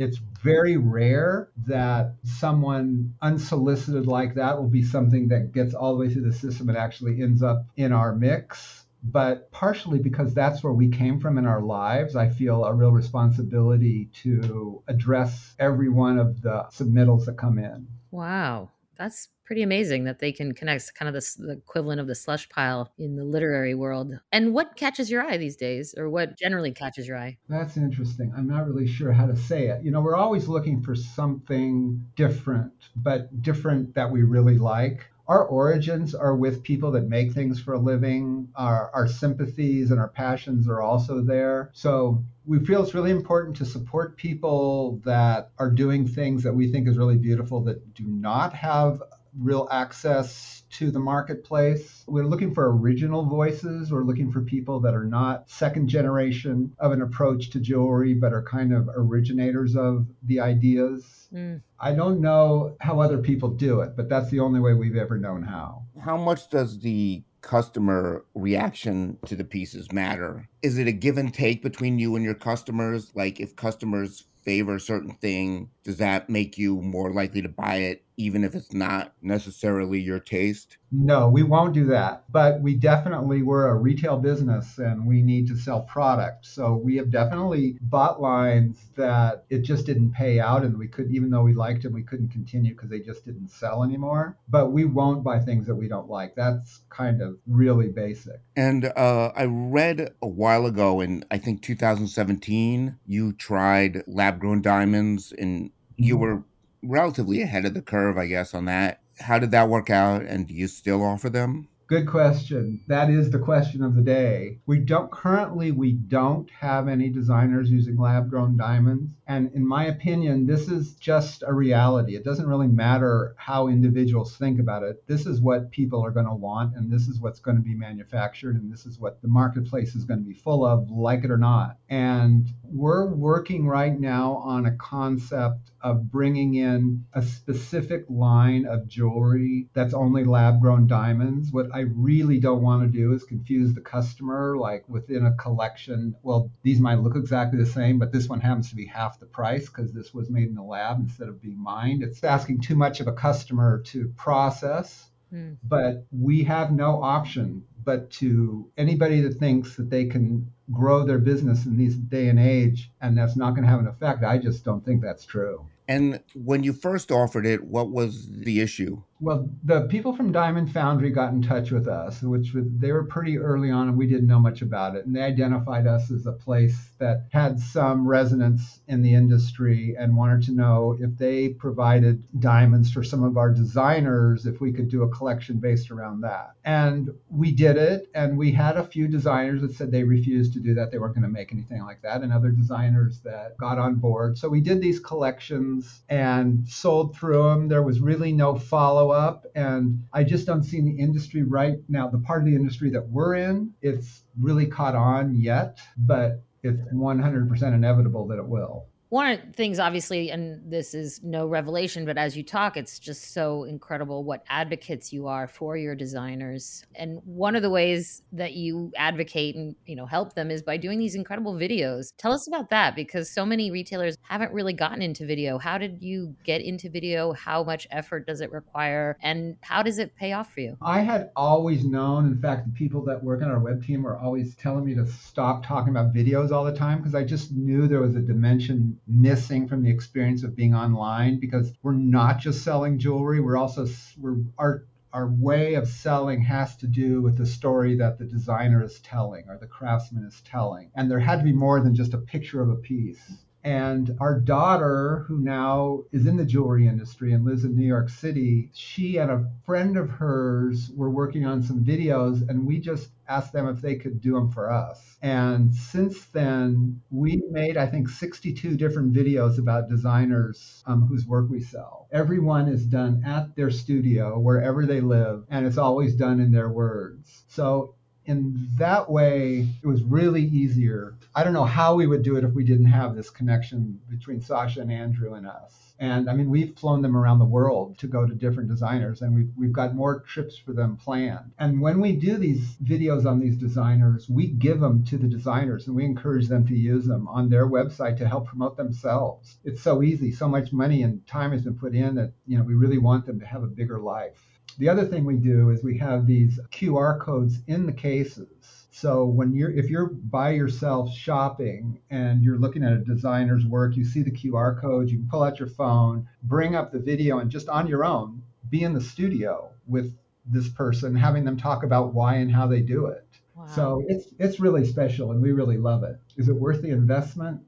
It's 0.00 0.16
very 0.42 0.78
rare 0.78 1.50
that 1.66 2.14
someone 2.24 3.14
unsolicited 3.20 4.06
like 4.06 4.34
that 4.36 4.56
will 4.56 4.70
be 4.70 4.82
something 4.82 5.28
that 5.28 5.52
gets 5.52 5.74
all 5.74 5.92
the 5.92 6.00
way 6.00 6.10
through 6.10 6.22
the 6.22 6.32
system 6.32 6.70
and 6.70 6.78
actually 6.78 7.20
ends 7.20 7.42
up 7.42 7.66
in 7.76 7.92
our 7.92 8.14
mix. 8.14 8.86
But 9.04 9.52
partially 9.52 9.98
because 9.98 10.32
that's 10.32 10.62
where 10.62 10.72
we 10.72 10.88
came 10.88 11.20
from 11.20 11.36
in 11.36 11.46
our 11.46 11.60
lives, 11.60 12.16
I 12.16 12.30
feel 12.30 12.64
a 12.64 12.72
real 12.72 12.92
responsibility 12.92 14.08
to 14.22 14.82
address 14.88 15.54
every 15.58 15.90
one 15.90 16.18
of 16.18 16.40
the 16.40 16.66
submittals 16.70 17.26
that 17.26 17.36
come 17.36 17.58
in. 17.58 17.86
Wow. 18.10 18.70
That's 19.00 19.28
pretty 19.46 19.62
amazing 19.62 20.04
that 20.04 20.18
they 20.18 20.30
can 20.30 20.52
connect 20.52 20.94
kind 20.94 21.08
of 21.08 21.14
this, 21.14 21.34
the 21.34 21.52
equivalent 21.52 22.02
of 22.02 22.06
the 22.06 22.14
slush 22.14 22.50
pile 22.50 22.92
in 22.98 23.16
the 23.16 23.24
literary 23.24 23.74
world. 23.74 24.12
And 24.30 24.52
what 24.52 24.76
catches 24.76 25.10
your 25.10 25.22
eye 25.22 25.38
these 25.38 25.56
days, 25.56 25.94
or 25.96 26.10
what 26.10 26.36
generally 26.38 26.70
catches 26.70 27.08
your 27.08 27.16
eye? 27.16 27.38
That's 27.48 27.78
interesting. 27.78 28.30
I'm 28.36 28.46
not 28.46 28.66
really 28.66 28.86
sure 28.86 29.12
how 29.12 29.26
to 29.26 29.34
say 29.34 29.68
it. 29.68 29.82
You 29.82 29.90
know, 29.90 30.02
we're 30.02 30.16
always 30.16 30.48
looking 30.48 30.82
for 30.82 30.94
something 30.94 32.06
different, 32.14 32.90
but 32.94 33.42
different 33.42 33.94
that 33.94 34.10
we 34.10 34.22
really 34.22 34.58
like 34.58 35.09
our 35.30 35.44
origins 35.44 36.12
are 36.12 36.34
with 36.34 36.60
people 36.64 36.90
that 36.90 37.08
make 37.08 37.32
things 37.32 37.60
for 37.60 37.74
a 37.74 37.78
living. 37.78 38.48
Our, 38.56 38.90
our 38.92 39.06
sympathies 39.06 39.92
and 39.92 40.00
our 40.00 40.08
passions 40.08 40.66
are 40.66 40.82
also 40.82 41.20
there. 41.20 41.70
So 41.72 42.24
we 42.44 42.58
feel 42.58 42.82
it's 42.82 42.94
really 42.94 43.12
important 43.12 43.56
to 43.58 43.64
support 43.64 44.16
people 44.16 45.00
that 45.04 45.52
are 45.60 45.70
doing 45.70 46.08
things 46.08 46.42
that 46.42 46.52
we 46.52 46.72
think 46.72 46.88
is 46.88 46.98
really 46.98 47.16
beautiful 47.16 47.60
that 47.62 47.94
do 47.94 48.02
not 48.08 48.52
have 48.54 49.00
real 49.38 49.68
access 49.70 50.62
to 50.70 50.90
the 50.90 51.00
marketplace. 51.00 52.04
We're 52.06 52.26
looking 52.26 52.54
for 52.54 52.76
original 52.76 53.24
voices. 53.24 53.92
We're 53.92 54.04
looking 54.04 54.30
for 54.30 54.40
people 54.40 54.80
that 54.80 54.94
are 54.94 55.04
not 55.04 55.50
second 55.50 55.88
generation 55.88 56.74
of 56.78 56.92
an 56.92 57.02
approach 57.02 57.50
to 57.50 57.60
jewelry, 57.60 58.14
but 58.14 58.32
are 58.32 58.42
kind 58.42 58.72
of 58.72 58.88
originators 58.94 59.76
of 59.76 60.06
the 60.22 60.40
ideas. 60.40 61.28
Mm. 61.32 61.62
I 61.78 61.92
don't 61.92 62.20
know 62.20 62.76
how 62.80 63.00
other 63.00 63.18
people 63.18 63.48
do 63.48 63.80
it, 63.80 63.96
but 63.96 64.08
that's 64.08 64.30
the 64.30 64.40
only 64.40 64.60
way 64.60 64.74
we've 64.74 64.96
ever 64.96 65.18
known 65.18 65.42
how. 65.42 65.84
How 66.00 66.16
much 66.16 66.48
does 66.50 66.80
the 66.80 67.22
customer 67.42 68.24
reaction 68.34 69.18
to 69.26 69.34
the 69.34 69.44
pieces 69.44 69.90
matter? 69.92 70.48
Is 70.62 70.78
it 70.78 70.86
a 70.86 70.92
give 70.92 71.18
and 71.18 71.32
take 71.32 71.62
between 71.62 71.98
you 71.98 72.14
and 72.16 72.24
your 72.24 72.34
customers? 72.34 73.12
Like 73.14 73.40
if 73.40 73.56
customers 73.56 74.24
favor 74.42 74.76
a 74.76 74.80
certain 74.80 75.14
thing, 75.14 75.70
does 75.84 75.98
that 75.98 76.30
make 76.30 76.56
you 76.58 76.80
more 76.80 77.12
likely 77.12 77.42
to 77.42 77.48
buy 77.48 77.76
it 77.76 78.04
even 78.20 78.44
if 78.44 78.54
it's 78.54 78.72
not 78.72 79.14
necessarily 79.22 80.00
your 80.00 80.20
taste? 80.20 80.76
No, 80.92 81.28
we 81.28 81.42
won't 81.42 81.72
do 81.72 81.86
that. 81.86 82.24
But 82.30 82.60
we 82.60 82.74
definitely, 82.74 83.42
we're 83.42 83.68
a 83.68 83.74
retail 83.74 84.18
business 84.18 84.78
and 84.78 85.06
we 85.06 85.22
need 85.22 85.46
to 85.48 85.56
sell 85.56 85.82
product. 85.82 86.44
So 86.44 86.74
we 86.74 86.96
have 86.96 87.10
definitely 87.10 87.78
bought 87.80 88.20
lines 88.20 88.78
that 88.96 89.44
it 89.48 89.62
just 89.62 89.86
didn't 89.86 90.12
pay 90.12 90.38
out 90.38 90.64
and 90.64 90.76
we 90.76 90.88
couldn't, 90.88 91.14
even 91.14 91.30
though 91.30 91.42
we 91.42 91.54
liked 91.54 91.82
them, 91.82 91.94
we 91.94 92.02
couldn't 92.02 92.28
continue 92.28 92.74
because 92.74 92.90
they 92.90 93.00
just 93.00 93.24
didn't 93.24 93.48
sell 93.48 93.82
anymore. 93.82 94.36
But 94.48 94.72
we 94.72 94.84
won't 94.84 95.24
buy 95.24 95.38
things 95.38 95.66
that 95.66 95.76
we 95.76 95.88
don't 95.88 96.10
like. 96.10 96.34
That's 96.34 96.82
kind 96.90 97.22
of 97.22 97.38
really 97.46 97.88
basic. 97.88 98.40
And 98.54 98.92
uh, 98.96 99.32
I 99.34 99.44
read 99.44 100.12
a 100.20 100.28
while 100.28 100.66
ago 100.66 101.00
in, 101.00 101.24
I 101.30 101.38
think 101.38 101.62
2017, 101.62 102.98
you 103.06 103.32
tried 103.32 104.02
lab 104.06 104.40
grown 104.40 104.60
diamonds 104.60 105.32
and 105.32 105.70
you 105.96 106.14
mm-hmm. 106.14 106.22
were 106.22 106.42
relatively 106.82 107.42
ahead 107.42 107.64
of 107.64 107.74
the 107.74 107.82
curve, 107.82 108.16
I 108.16 108.26
guess, 108.26 108.54
on 108.54 108.66
that. 108.66 109.00
How 109.20 109.38
did 109.38 109.50
that 109.50 109.68
work 109.68 109.90
out? 109.90 110.22
And 110.22 110.46
do 110.46 110.54
you 110.54 110.66
still 110.66 111.04
offer 111.04 111.28
them? 111.28 111.68
Good 111.90 112.06
question. 112.06 112.84
That 112.86 113.10
is 113.10 113.30
the 113.30 113.40
question 113.40 113.82
of 113.82 113.96
the 113.96 114.00
day. 114.00 114.60
We 114.64 114.78
don't 114.78 115.10
currently 115.10 115.72
we 115.72 115.90
don't 115.90 116.48
have 116.50 116.86
any 116.86 117.08
designers 117.08 117.68
using 117.68 117.96
lab 117.96 118.30
grown 118.30 118.56
diamonds. 118.56 119.10
And 119.26 119.50
in 119.54 119.66
my 119.66 119.86
opinion, 119.86 120.46
this 120.46 120.68
is 120.68 120.94
just 120.94 121.42
a 121.44 121.52
reality. 121.52 122.14
It 122.14 122.22
doesn't 122.22 122.46
really 122.46 122.68
matter 122.68 123.34
how 123.38 123.66
individuals 123.66 124.36
think 124.36 124.60
about 124.60 124.84
it. 124.84 125.04
This 125.08 125.26
is 125.26 125.40
what 125.40 125.72
people 125.72 126.00
are 126.04 126.12
going 126.12 126.28
to 126.28 126.32
want 126.32 126.76
and 126.76 126.92
this 126.92 127.08
is 127.08 127.20
what's 127.20 127.40
going 127.40 127.56
to 127.56 127.62
be 127.64 127.74
manufactured 127.74 128.54
and 128.54 128.72
this 128.72 128.86
is 128.86 129.00
what 129.00 129.20
the 129.20 129.26
marketplace 129.26 129.96
is 129.96 130.04
going 130.04 130.20
to 130.20 130.28
be 130.28 130.34
full 130.34 130.64
of, 130.64 130.88
like 130.92 131.24
it 131.24 131.30
or 131.32 131.38
not. 131.38 131.76
And 131.88 132.48
we're 132.62 133.08
working 133.08 133.66
right 133.66 133.98
now 133.98 134.34
on 134.44 134.66
a 134.66 134.76
concept 134.76 135.69
of 135.82 136.10
bringing 136.10 136.54
in 136.54 137.04
a 137.14 137.22
specific 137.22 138.04
line 138.08 138.66
of 138.66 138.88
jewelry 138.88 139.68
that's 139.72 139.94
only 139.94 140.24
lab 140.24 140.60
grown 140.60 140.86
diamonds. 140.86 141.52
What 141.52 141.68
I 141.74 141.80
really 141.80 142.38
don't 142.38 142.62
want 142.62 142.82
to 142.82 142.98
do 142.98 143.12
is 143.12 143.24
confuse 143.24 143.74
the 143.74 143.80
customer, 143.80 144.56
like 144.56 144.88
within 144.88 145.26
a 145.26 145.34
collection. 145.36 146.14
Well, 146.22 146.50
these 146.62 146.80
might 146.80 147.00
look 147.00 147.16
exactly 147.16 147.58
the 147.58 147.66
same, 147.66 147.98
but 147.98 148.12
this 148.12 148.28
one 148.28 148.40
happens 148.40 148.70
to 148.70 148.76
be 148.76 148.86
half 148.86 149.18
the 149.18 149.26
price 149.26 149.66
because 149.66 149.92
this 149.92 150.12
was 150.12 150.30
made 150.30 150.48
in 150.48 150.54
the 150.54 150.62
lab 150.62 150.98
instead 151.00 151.28
of 151.28 151.40
being 151.40 151.62
mined. 151.62 152.02
It's 152.02 152.22
asking 152.24 152.60
too 152.60 152.76
much 152.76 153.00
of 153.00 153.06
a 153.06 153.12
customer 153.12 153.82
to 153.86 154.08
process. 154.16 155.10
Mm. 155.32 155.56
But 155.62 156.06
we 156.10 156.42
have 156.44 156.72
no 156.72 157.02
option 157.02 157.64
but 157.84 158.10
to 158.10 158.70
anybody 158.76 159.20
that 159.22 159.38
thinks 159.38 159.76
that 159.76 159.90
they 159.90 160.06
can 160.06 160.52
grow 160.72 161.04
their 161.04 161.18
business 161.18 161.66
in 161.66 161.76
this 161.76 161.94
day 161.94 162.28
and 162.28 162.38
age 162.38 162.90
and 163.00 163.16
that's 163.16 163.36
not 163.36 163.50
going 163.50 163.62
to 163.62 163.68
have 163.68 163.80
an 163.80 163.86
effect, 163.86 164.24
I 164.24 164.38
just 164.38 164.64
don't 164.64 164.84
think 164.84 165.02
that's 165.02 165.24
true. 165.24 165.66
And 165.88 166.20
when 166.34 166.62
you 166.62 166.72
first 166.72 167.10
offered 167.10 167.46
it, 167.46 167.64
what 167.64 167.90
was 167.90 168.28
the 168.30 168.60
issue? 168.60 169.02
Well, 169.22 169.50
the 169.64 169.82
people 169.82 170.16
from 170.16 170.32
Diamond 170.32 170.72
Foundry 170.72 171.10
got 171.10 171.34
in 171.34 171.42
touch 171.42 171.70
with 171.70 171.86
us, 171.86 172.22
which 172.22 172.54
was, 172.54 172.64
they 172.78 172.90
were 172.90 173.04
pretty 173.04 173.36
early 173.36 173.70
on 173.70 173.88
and 173.88 173.98
we 173.98 174.06
didn't 174.06 174.26
know 174.26 174.40
much 174.40 174.62
about 174.62 174.96
it. 174.96 175.04
And 175.04 175.14
they 175.14 175.20
identified 175.20 175.86
us 175.86 176.10
as 176.10 176.24
a 176.24 176.32
place 176.32 176.88
that 176.98 177.26
had 177.30 177.60
some 177.60 178.08
resonance 178.08 178.80
in 178.88 179.02
the 179.02 179.12
industry 179.12 179.94
and 179.98 180.16
wanted 180.16 180.42
to 180.44 180.52
know 180.52 180.96
if 180.98 181.18
they 181.18 181.50
provided 181.50 182.22
diamonds 182.40 182.90
for 182.90 183.04
some 183.04 183.22
of 183.22 183.36
our 183.36 183.50
designers, 183.50 184.46
if 184.46 184.58
we 184.58 184.72
could 184.72 184.88
do 184.88 185.02
a 185.02 185.08
collection 185.10 185.58
based 185.58 185.90
around 185.90 186.22
that. 186.22 186.52
And 186.64 187.10
we 187.28 187.52
did 187.52 187.76
it. 187.76 188.08
And 188.14 188.38
we 188.38 188.52
had 188.52 188.78
a 188.78 188.84
few 188.84 189.06
designers 189.06 189.60
that 189.60 189.74
said 189.74 189.92
they 189.92 190.04
refused 190.04 190.54
to 190.54 190.60
do 190.60 190.72
that. 190.74 190.92
They 190.92 190.98
weren't 190.98 191.14
going 191.14 191.24
to 191.24 191.28
make 191.28 191.52
anything 191.52 191.84
like 191.84 192.00
that. 192.02 192.22
And 192.22 192.32
other 192.32 192.50
designers 192.50 193.20
that 193.20 193.58
got 193.58 193.78
on 193.78 193.96
board. 193.96 194.38
So 194.38 194.48
we 194.48 194.62
did 194.62 194.80
these 194.80 194.98
collections 194.98 196.00
and 196.08 196.66
sold 196.66 197.14
through 197.16 197.42
them. 197.42 197.68
There 197.68 197.82
was 197.82 198.00
really 198.00 198.32
no 198.32 198.58
follow 198.58 199.09
up. 199.10 199.46
And 199.54 200.04
I 200.12 200.24
just 200.24 200.46
don't 200.46 200.62
see 200.62 200.80
the 200.80 200.98
industry 200.98 201.42
right 201.42 201.78
now, 201.88 202.08
the 202.08 202.18
part 202.18 202.42
of 202.42 202.46
the 202.46 202.54
industry 202.54 202.90
that 202.90 203.08
we're 203.08 203.34
in, 203.34 203.72
it's 203.82 204.24
really 204.38 204.66
caught 204.66 204.94
on 204.94 205.34
yet, 205.34 205.78
but 205.96 206.42
it's 206.62 206.80
100% 206.92 207.62
inevitable 207.74 208.26
that 208.28 208.38
it 208.38 208.46
will 208.46 208.89
one 209.10 209.32
of 209.32 209.40
the 209.46 209.52
things 209.52 209.78
obviously 209.78 210.30
and 210.30 210.70
this 210.70 210.94
is 210.94 211.20
no 211.22 211.46
revelation 211.46 212.04
but 212.04 212.16
as 212.16 212.36
you 212.36 212.42
talk 212.42 212.76
it's 212.76 212.98
just 212.98 213.34
so 213.34 213.64
incredible 213.64 214.24
what 214.24 214.44
advocates 214.48 215.12
you 215.12 215.26
are 215.26 215.46
for 215.46 215.76
your 215.76 215.94
designers. 215.94 216.84
And 216.94 217.20
one 217.24 217.56
of 217.56 217.62
the 217.62 217.70
ways 217.70 218.22
that 218.32 218.54
you 218.54 218.92
advocate 218.96 219.54
and 219.56 219.74
you 219.86 219.96
know 219.96 220.06
help 220.06 220.34
them 220.34 220.50
is 220.50 220.62
by 220.62 220.76
doing 220.76 220.98
these 220.98 221.14
incredible 221.14 221.54
videos. 221.54 222.12
Tell 222.18 222.32
us 222.32 222.46
about 222.48 222.70
that 222.70 222.94
because 222.94 223.30
so 223.30 223.44
many 223.44 223.70
retailers 223.70 224.16
haven't 224.22 224.52
really 224.52 224.72
gotten 224.72 225.02
into 225.02 225.26
video. 225.26 225.58
How 225.58 225.78
did 225.78 226.02
you 226.02 226.34
get 226.44 226.60
into 226.60 226.88
video? 226.88 227.32
How 227.32 227.62
much 227.62 227.86
effort 227.90 228.26
does 228.26 228.40
it 228.40 228.52
require? 228.52 229.16
And 229.22 229.56
how 229.60 229.82
does 229.82 229.98
it 229.98 230.16
pay 230.16 230.32
off 230.32 230.52
for 230.52 230.60
you? 230.60 230.76
I 230.82 231.00
had 231.00 231.30
always 231.36 231.84
known 231.84 232.26
in 232.26 232.40
fact 232.40 232.66
the 232.66 232.72
people 232.72 233.04
that 233.04 233.22
work 233.22 233.42
on 233.42 233.50
our 233.50 233.60
web 233.60 233.84
team 233.84 234.06
are 234.06 234.18
always 234.18 234.54
telling 234.54 234.84
me 234.84 234.94
to 234.94 235.06
stop 235.06 235.64
talking 235.64 235.90
about 235.90 236.14
videos 236.14 236.50
all 236.50 236.64
the 236.64 236.74
time 236.74 236.98
because 236.98 237.14
i 237.14 237.24
just 237.24 237.52
knew 237.52 237.88
there 237.88 238.00
was 238.00 238.16
a 238.16 238.20
dimension 238.20 238.98
missing 239.10 239.66
from 239.66 239.82
the 239.82 239.90
experience 239.90 240.42
of 240.42 240.56
being 240.56 240.74
online 240.74 241.40
because 241.40 241.72
we're 241.82 241.92
not 241.92 242.38
just 242.38 242.62
selling 242.62 242.98
jewelry. 242.98 243.40
We're 243.40 243.56
also 243.56 243.86
we're 244.18 244.36
our 244.58 244.84
our 245.12 245.28
way 245.28 245.74
of 245.74 245.88
selling 245.88 246.40
has 246.42 246.76
to 246.76 246.86
do 246.86 247.20
with 247.20 247.36
the 247.36 247.46
story 247.46 247.96
that 247.96 248.18
the 248.18 248.24
designer 248.24 248.82
is 248.82 249.00
telling 249.00 249.48
or 249.48 249.58
the 249.58 249.66
craftsman 249.66 250.24
is 250.24 250.40
telling. 250.42 250.90
And 250.94 251.10
there 251.10 251.18
had 251.18 251.38
to 251.38 251.44
be 251.44 251.52
more 251.52 251.80
than 251.80 251.96
just 251.96 252.14
a 252.14 252.18
picture 252.18 252.62
of 252.62 252.70
a 252.70 252.76
piece 252.76 253.20
and 253.62 254.16
our 254.20 254.40
daughter, 254.40 255.24
who 255.28 255.38
now 255.38 256.04
is 256.12 256.26
in 256.26 256.36
the 256.36 256.44
jewelry 256.44 256.86
industry 256.86 257.32
and 257.32 257.44
lives 257.44 257.64
in 257.64 257.76
New 257.76 257.86
York 257.86 258.08
City, 258.08 258.70
she 258.72 259.18
and 259.18 259.30
a 259.30 259.50
friend 259.64 259.96
of 259.96 260.08
hers 260.08 260.90
were 260.96 261.10
working 261.10 261.44
on 261.44 261.62
some 261.62 261.84
videos, 261.84 262.48
and 262.48 262.66
we 262.66 262.78
just 262.78 263.10
asked 263.28 263.52
them 263.52 263.68
if 263.68 263.80
they 263.80 263.96
could 263.96 264.20
do 264.20 264.32
them 264.34 264.50
for 264.50 264.70
us. 264.72 265.18
And 265.22 265.74
since 265.74 266.24
then, 266.26 267.00
we 267.10 267.42
made, 267.50 267.76
I 267.76 267.86
think, 267.86 268.08
62 268.08 268.76
different 268.76 269.12
videos 269.12 269.58
about 269.58 269.88
designers 269.88 270.82
um, 270.86 271.06
whose 271.06 271.26
work 271.26 271.48
we 271.50 271.60
sell. 271.60 272.08
Everyone 272.12 272.68
is 272.68 272.86
done 272.86 273.22
at 273.26 273.54
their 273.56 273.70
studio, 273.70 274.38
wherever 274.38 274.86
they 274.86 275.00
live, 275.00 275.44
and 275.50 275.66
it's 275.66 275.78
always 275.78 276.14
done 276.14 276.40
in 276.40 276.50
their 276.52 276.70
words. 276.70 277.44
So 277.48 277.94
in 278.24 278.68
that 278.78 279.10
way, 279.10 279.66
it 279.82 279.86
was 279.86 280.02
really 280.02 280.44
easier. 280.44 281.14
I 281.32 281.44
don't 281.44 281.52
know 281.52 281.64
how 281.64 281.94
we 281.94 282.08
would 282.08 282.24
do 282.24 282.36
it 282.36 282.44
if 282.44 282.54
we 282.54 282.64
didn't 282.64 282.86
have 282.86 283.14
this 283.14 283.30
connection 283.30 284.00
between 284.08 284.40
Sasha 284.40 284.80
and 284.80 284.90
Andrew 284.90 285.34
and 285.34 285.46
us. 285.46 285.94
And 286.00 286.28
I 286.28 286.34
mean, 286.34 286.50
we've 286.50 286.76
flown 286.76 287.02
them 287.02 287.16
around 287.16 287.38
the 287.38 287.44
world 287.44 287.98
to 287.98 288.08
go 288.08 288.26
to 288.26 288.34
different 288.34 288.68
designers, 288.68 289.22
and 289.22 289.34
we've, 289.36 289.50
we've 289.56 289.72
got 289.72 289.94
more 289.94 290.20
trips 290.22 290.58
for 290.58 290.72
them 290.72 290.96
planned. 290.96 291.52
And 291.58 291.80
when 291.80 292.00
we 292.00 292.16
do 292.16 292.36
these 292.36 292.74
videos 292.82 293.26
on 293.26 293.38
these 293.38 293.56
designers, 293.56 294.28
we 294.28 294.48
give 294.48 294.80
them 294.80 295.04
to 295.04 295.18
the 295.18 295.28
designers 295.28 295.86
and 295.86 295.94
we 295.94 296.04
encourage 296.04 296.48
them 296.48 296.66
to 296.66 296.74
use 296.74 297.06
them 297.06 297.28
on 297.28 297.48
their 297.48 297.68
website 297.68 298.16
to 298.16 298.28
help 298.28 298.48
promote 298.48 298.76
themselves. 298.76 299.58
It's 299.62 299.82
so 299.82 300.02
easy. 300.02 300.32
So 300.32 300.48
much 300.48 300.72
money 300.72 301.04
and 301.04 301.24
time 301.28 301.52
has 301.52 301.62
been 301.62 301.78
put 301.78 301.94
in 301.94 302.16
that, 302.16 302.32
you 302.46 302.58
know, 302.58 302.64
we 302.64 302.74
really 302.74 302.98
want 302.98 303.26
them 303.26 303.38
to 303.38 303.46
have 303.46 303.62
a 303.62 303.68
bigger 303.68 304.00
life. 304.00 304.44
The 304.78 304.88
other 304.88 305.04
thing 305.04 305.24
we 305.24 305.36
do 305.36 305.70
is 305.70 305.84
we 305.84 305.98
have 305.98 306.26
these 306.26 306.58
QR 306.72 307.20
codes 307.20 307.60
in 307.68 307.86
the 307.86 307.92
cases. 307.92 308.79
So 308.90 309.24
when 309.24 309.54
you're 309.54 309.70
if 309.70 309.88
you're 309.88 310.06
by 310.06 310.50
yourself 310.50 311.14
shopping 311.14 312.00
and 312.10 312.42
you're 312.42 312.58
looking 312.58 312.82
at 312.82 312.92
a 312.92 312.98
designer's 312.98 313.64
work, 313.64 313.96
you 313.96 314.04
see 314.04 314.22
the 314.22 314.30
QR 314.30 314.80
code, 314.80 315.08
you 315.08 315.18
can 315.18 315.28
pull 315.28 315.42
out 315.42 315.58
your 315.58 315.68
phone, 315.68 316.28
bring 316.42 316.74
up 316.74 316.90
the 316.90 316.98
video 316.98 317.38
and 317.38 317.50
just 317.50 317.68
on 317.68 317.86
your 317.86 318.04
own 318.04 318.42
be 318.68 318.82
in 318.82 318.92
the 318.92 319.00
studio 319.00 319.70
with 319.86 320.14
this 320.46 320.68
person 320.68 321.14
having 321.14 321.44
them 321.44 321.56
talk 321.56 321.82
about 321.82 322.14
why 322.14 322.36
and 322.36 322.50
how 322.50 322.66
they 322.66 322.80
do 322.80 323.06
it. 323.06 323.26
Wow. 323.54 323.66
So 323.66 324.04
it's 324.08 324.28
it's 324.38 324.60
really 324.60 324.84
special 324.84 325.32
and 325.32 325.42
we 325.42 325.52
really 325.52 325.76
love 325.76 326.02
it. 326.02 326.18
Is 326.36 326.48
it 326.48 326.54
worth 326.54 326.82
the 326.82 326.90
investment? 326.90 327.60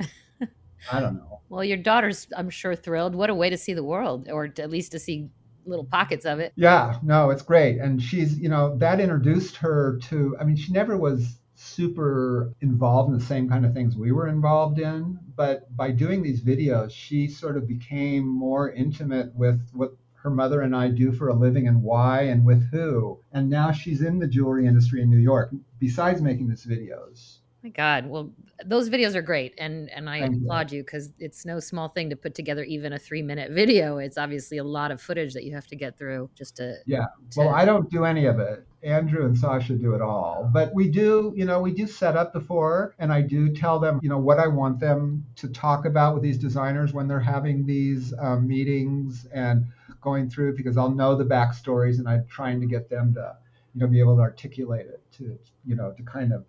Eh, 0.00 0.06
I 0.92 1.00
don't 1.00 1.16
know. 1.16 1.40
Well, 1.48 1.64
your 1.64 1.78
daughter's 1.78 2.26
I'm 2.36 2.50
sure 2.50 2.74
thrilled. 2.74 3.14
What 3.14 3.30
a 3.30 3.34
way 3.34 3.50
to 3.50 3.56
see 3.56 3.72
the 3.72 3.84
world 3.84 4.28
or 4.30 4.44
at 4.44 4.70
least 4.70 4.92
to 4.92 4.98
see 4.98 5.28
little 5.66 5.84
pockets 5.84 6.24
of 6.24 6.38
it. 6.38 6.52
Yeah, 6.56 6.98
no, 7.02 7.30
it's 7.30 7.42
great. 7.42 7.78
And 7.78 8.02
she's, 8.02 8.38
you 8.38 8.48
know, 8.48 8.76
that 8.78 9.00
introduced 9.00 9.56
her 9.56 9.98
to, 10.08 10.36
I 10.40 10.44
mean, 10.44 10.56
she 10.56 10.72
never 10.72 10.96
was 10.96 11.38
super 11.54 12.52
involved 12.60 13.10
in 13.10 13.18
the 13.18 13.24
same 13.24 13.48
kind 13.48 13.64
of 13.64 13.72
things 13.72 13.96
we 13.96 14.12
were 14.12 14.28
involved 14.28 14.78
in. 14.78 15.18
But 15.34 15.74
by 15.76 15.90
doing 15.90 16.22
these 16.22 16.42
videos, 16.42 16.90
she 16.90 17.28
sort 17.28 17.56
of 17.56 17.66
became 17.66 18.26
more 18.26 18.70
intimate 18.70 19.34
with 19.34 19.60
what 19.72 19.92
her 20.14 20.30
mother 20.30 20.60
and 20.60 20.74
I 20.74 20.88
do 20.88 21.12
for 21.12 21.28
a 21.28 21.34
living 21.34 21.68
and 21.68 21.82
why 21.82 22.22
and 22.22 22.44
with 22.44 22.70
who. 22.70 23.20
And 23.32 23.48
now 23.48 23.70
she's 23.70 24.02
in 24.02 24.18
the 24.18 24.26
jewelry 24.26 24.66
industry 24.66 25.00
in 25.00 25.10
New 25.10 25.18
York, 25.18 25.52
besides 25.78 26.20
making 26.20 26.48
these 26.48 26.66
videos. 26.66 27.38
My 27.66 27.70
God. 27.70 28.06
Well, 28.06 28.30
those 28.64 28.88
videos 28.88 29.16
are 29.16 29.22
great. 29.22 29.52
And, 29.58 29.90
and 29.90 30.08
I 30.08 30.20
Thank 30.20 30.36
applaud 30.36 30.70
you 30.70 30.84
because 30.84 31.10
it's 31.18 31.44
no 31.44 31.58
small 31.58 31.88
thing 31.88 32.10
to 32.10 32.16
put 32.16 32.32
together 32.32 32.62
even 32.62 32.92
a 32.92 32.98
three 32.98 33.22
minute 33.22 33.50
video. 33.50 33.98
It's 33.98 34.16
obviously 34.16 34.58
a 34.58 34.64
lot 34.64 34.92
of 34.92 35.00
footage 35.00 35.34
that 35.34 35.42
you 35.42 35.52
have 35.52 35.66
to 35.66 35.74
get 35.74 35.98
through 35.98 36.30
just 36.36 36.58
to. 36.58 36.76
Yeah. 36.86 37.06
To... 37.32 37.40
Well, 37.40 37.48
I 37.48 37.64
don't 37.64 37.90
do 37.90 38.04
any 38.04 38.26
of 38.26 38.38
it. 38.38 38.64
Andrew 38.84 39.26
and 39.26 39.36
Sasha 39.36 39.74
do 39.74 39.96
it 39.96 40.00
all. 40.00 40.48
But 40.52 40.72
we 40.74 40.86
do, 40.88 41.32
you 41.34 41.44
know, 41.44 41.60
we 41.60 41.72
do 41.72 41.88
set 41.88 42.16
up 42.16 42.32
before 42.32 42.94
and 43.00 43.12
I 43.12 43.20
do 43.20 43.52
tell 43.52 43.80
them, 43.80 43.98
you 44.00 44.08
know, 44.08 44.18
what 44.18 44.38
I 44.38 44.46
want 44.46 44.78
them 44.78 45.26
to 45.34 45.48
talk 45.48 45.86
about 45.86 46.14
with 46.14 46.22
these 46.22 46.38
designers 46.38 46.92
when 46.92 47.08
they're 47.08 47.18
having 47.18 47.66
these 47.66 48.14
um, 48.20 48.46
meetings 48.46 49.26
and 49.34 49.66
going 50.00 50.30
through 50.30 50.56
because 50.56 50.76
I'll 50.76 50.92
know 50.92 51.16
the 51.16 51.24
backstories 51.24 51.98
and 51.98 52.08
I'm 52.08 52.26
trying 52.28 52.60
to 52.60 52.66
get 52.66 52.88
them 52.88 53.12
to, 53.14 53.36
you 53.74 53.80
know, 53.80 53.88
be 53.88 53.98
able 53.98 54.14
to 54.14 54.22
articulate 54.22 54.86
it 54.86 55.02
to, 55.18 55.36
you 55.66 55.74
know, 55.74 55.90
to 55.90 56.02
kind 56.04 56.32
of 56.32 56.44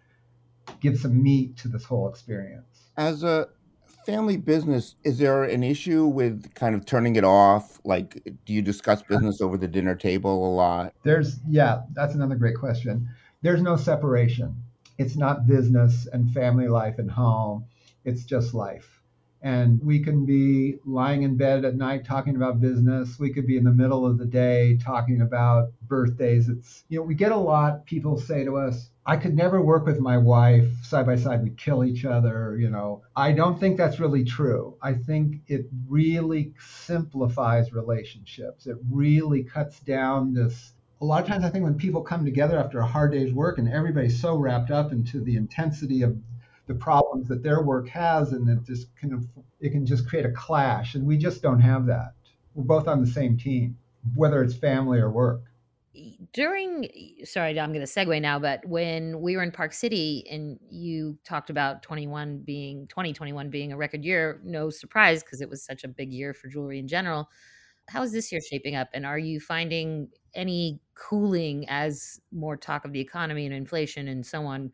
give 0.80 0.98
some 0.98 1.22
meat 1.22 1.58
to 1.58 1.68
this 1.68 1.84
whole 1.84 2.10
experience. 2.10 2.90
As 2.98 3.24
a 3.24 3.48
family 4.06 4.38
business, 4.38 4.96
is 5.04 5.18
there 5.18 5.44
an 5.44 5.64
issue 5.64 6.06
with 6.06 6.54
kind 6.56 6.76
of 6.76 6.86
turning 6.86 7.16
it 7.16 7.24
off? 7.24 7.80
Like, 7.84 8.24
do 8.46 8.54
you 8.54 8.62
discuss 8.62 9.02
business 9.04 9.42
over 9.42 9.58
the 9.58 9.68
dinner 9.68 9.96
table 9.96 10.48
a 10.48 10.52
lot? 10.54 10.94
There's, 11.04 11.40
yeah, 11.48 11.82
that's 11.94 12.16
another 12.16 12.36
great 12.36 12.56
question. 12.56 13.10
There's 13.42 13.62
no 13.62 13.76
separation. 13.76 14.56
It's 14.98 15.16
not 15.16 15.46
business 15.46 16.08
and 16.12 16.32
family 16.32 16.68
life 16.68 17.00
and 17.00 17.12
home. 17.12 17.66
It's 18.06 18.24
just 18.24 18.54
life. 18.54 18.97
And 19.42 19.80
we 19.84 20.00
can 20.00 20.26
be 20.26 20.80
lying 20.86 21.24
in 21.24 21.38
bed 21.38 21.64
at 21.64 21.76
night 21.76 22.06
talking 22.06 22.36
about 22.36 22.60
business. 22.60 23.20
We 23.20 23.32
could 23.32 23.46
be 23.46 23.58
in 23.58 23.64
the 23.64 23.72
middle 23.72 24.06
of 24.06 24.18
the 24.18 24.26
day 24.26 24.78
talking 24.78 25.22
about 25.22 25.70
birthdays. 25.84 26.50
It's, 26.50 26.84
you 26.90 27.00
know, 27.00 27.04
we 27.04 27.16
get 27.16 27.32
a 27.32 27.38
lot, 27.38 27.86
people 27.86 28.18
say 28.18 28.44
to 28.44 28.58
us, 28.58 28.90
I 29.06 29.16
could 29.16 29.36
never 29.36 29.62
work 29.62 29.86
with 29.86 30.00
my 30.00 30.18
wife 30.18 30.68
side 30.84 31.06
by 31.06 31.16
side. 31.16 31.44
We'd 31.44 31.58
kill 31.58 31.86
each 31.86 32.04
other, 32.04 32.58
you 32.60 32.70
know. 32.70 33.04
I 33.16 33.32
don't 33.32 33.60
think 33.60 33.78
that's 33.78 34.00
really 34.00 34.26
true. 34.26 34.76
I 34.82 34.94
think 34.94 35.38
it 35.48 35.68
really 35.88 36.54
simplifies 36.60 37.72
relationships. 37.72 38.68
It 38.68 38.78
really 38.90 39.44
cuts 39.44 39.80
down 39.80 40.34
this 40.34 40.74
a 41.00 41.06
lot 41.06 41.22
of 41.22 41.28
times 41.28 41.46
I 41.46 41.50
think 41.50 41.64
when 41.64 41.76
people 41.76 42.02
come 42.02 42.26
together 42.26 42.58
after 42.58 42.80
a 42.80 42.86
hard 42.86 43.12
day's 43.12 43.32
work 43.32 43.60
and 43.60 43.72
everybody's 43.72 44.20
so 44.20 44.36
wrapped 44.36 44.72
up 44.72 44.92
into 44.92 45.24
the 45.24 45.36
intensity 45.36 46.02
of 46.02 46.18
the 46.68 46.76
problems 46.76 47.28
that 47.30 47.44
their 47.44 47.64
work 47.64 47.88
has 47.88 48.34
and 48.34 48.48
it 48.50 48.64
just 48.66 48.88
of 49.12 49.26
it 49.60 49.72
can 49.72 49.86
just 49.86 50.08
create 50.08 50.26
a 50.26 50.32
clash 50.32 50.96
and 50.96 51.06
we 51.06 51.18
just 51.18 51.42
don't 51.42 51.62
have 51.62 51.86
that. 51.86 52.14
We're 52.54 52.64
both 52.64 52.88
on 52.88 53.02
the 53.02 53.08
same 53.08 53.38
team 53.38 53.78
whether 54.16 54.44
it's 54.44 54.56
family 54.56 55.00
or 55.00 55.10
work. 55.10 55.42
During 56.32 56.88
sorry 57.24 57.60
i'm 57.60 57.74
going 57.74 57.84
to 57.84 57.92
segue 57.92 58.22
now 58.22 58.38
but 58.38 58.64
when 58.68 59.20
we 59.20 59.36
were 59.36 59.42
in 59.42 59.52
park 59.52 59.74
city 59.74 60.24
and 60.30 60.60
you 60.70 61.18
talked 61.24 61.50
about 61.50 61.82
21 61.82 62.44
being 62.46 62.86
2021 62.88 63.50
being 63.50 63.72
a 63.72 63.78
record 63.78 64.06
year 64.06 64.40
no 64.44 64.70
surprise 64.70 65.24
because 65.24 65.42
it 65.42 65.50
was 65.50 65.64
such 65.64 65.84
a 65.84 65.88
big 65.88 66.14
year 66.14 66.36
for 66.36 66.50
jewelry 66.50 66.78
in 66.78 66.88
general. 66.88 67.28
How 67.90 68.04
is 68.04 68.12
this 68.12 68.32
year 68.32 68.42
shaping 68.42 68.76
up 68.76 68.90
and 68.94 69.08
are 69.08 69.18
you 69.18 69.40
finding 69.40 70.10
any 70.36 70.80
cooling 70.94 71.66
as 71.68 72.20
more 72.32 72.58
talk 72.58 72.86
of 72.86 72.94
the 72.94 73.00
economy 73.00 73.48
and 73.48 73.56
inflation 73.56 74.08
and 74.08 74.24
so 74.24 74.46
on 74.46 74.72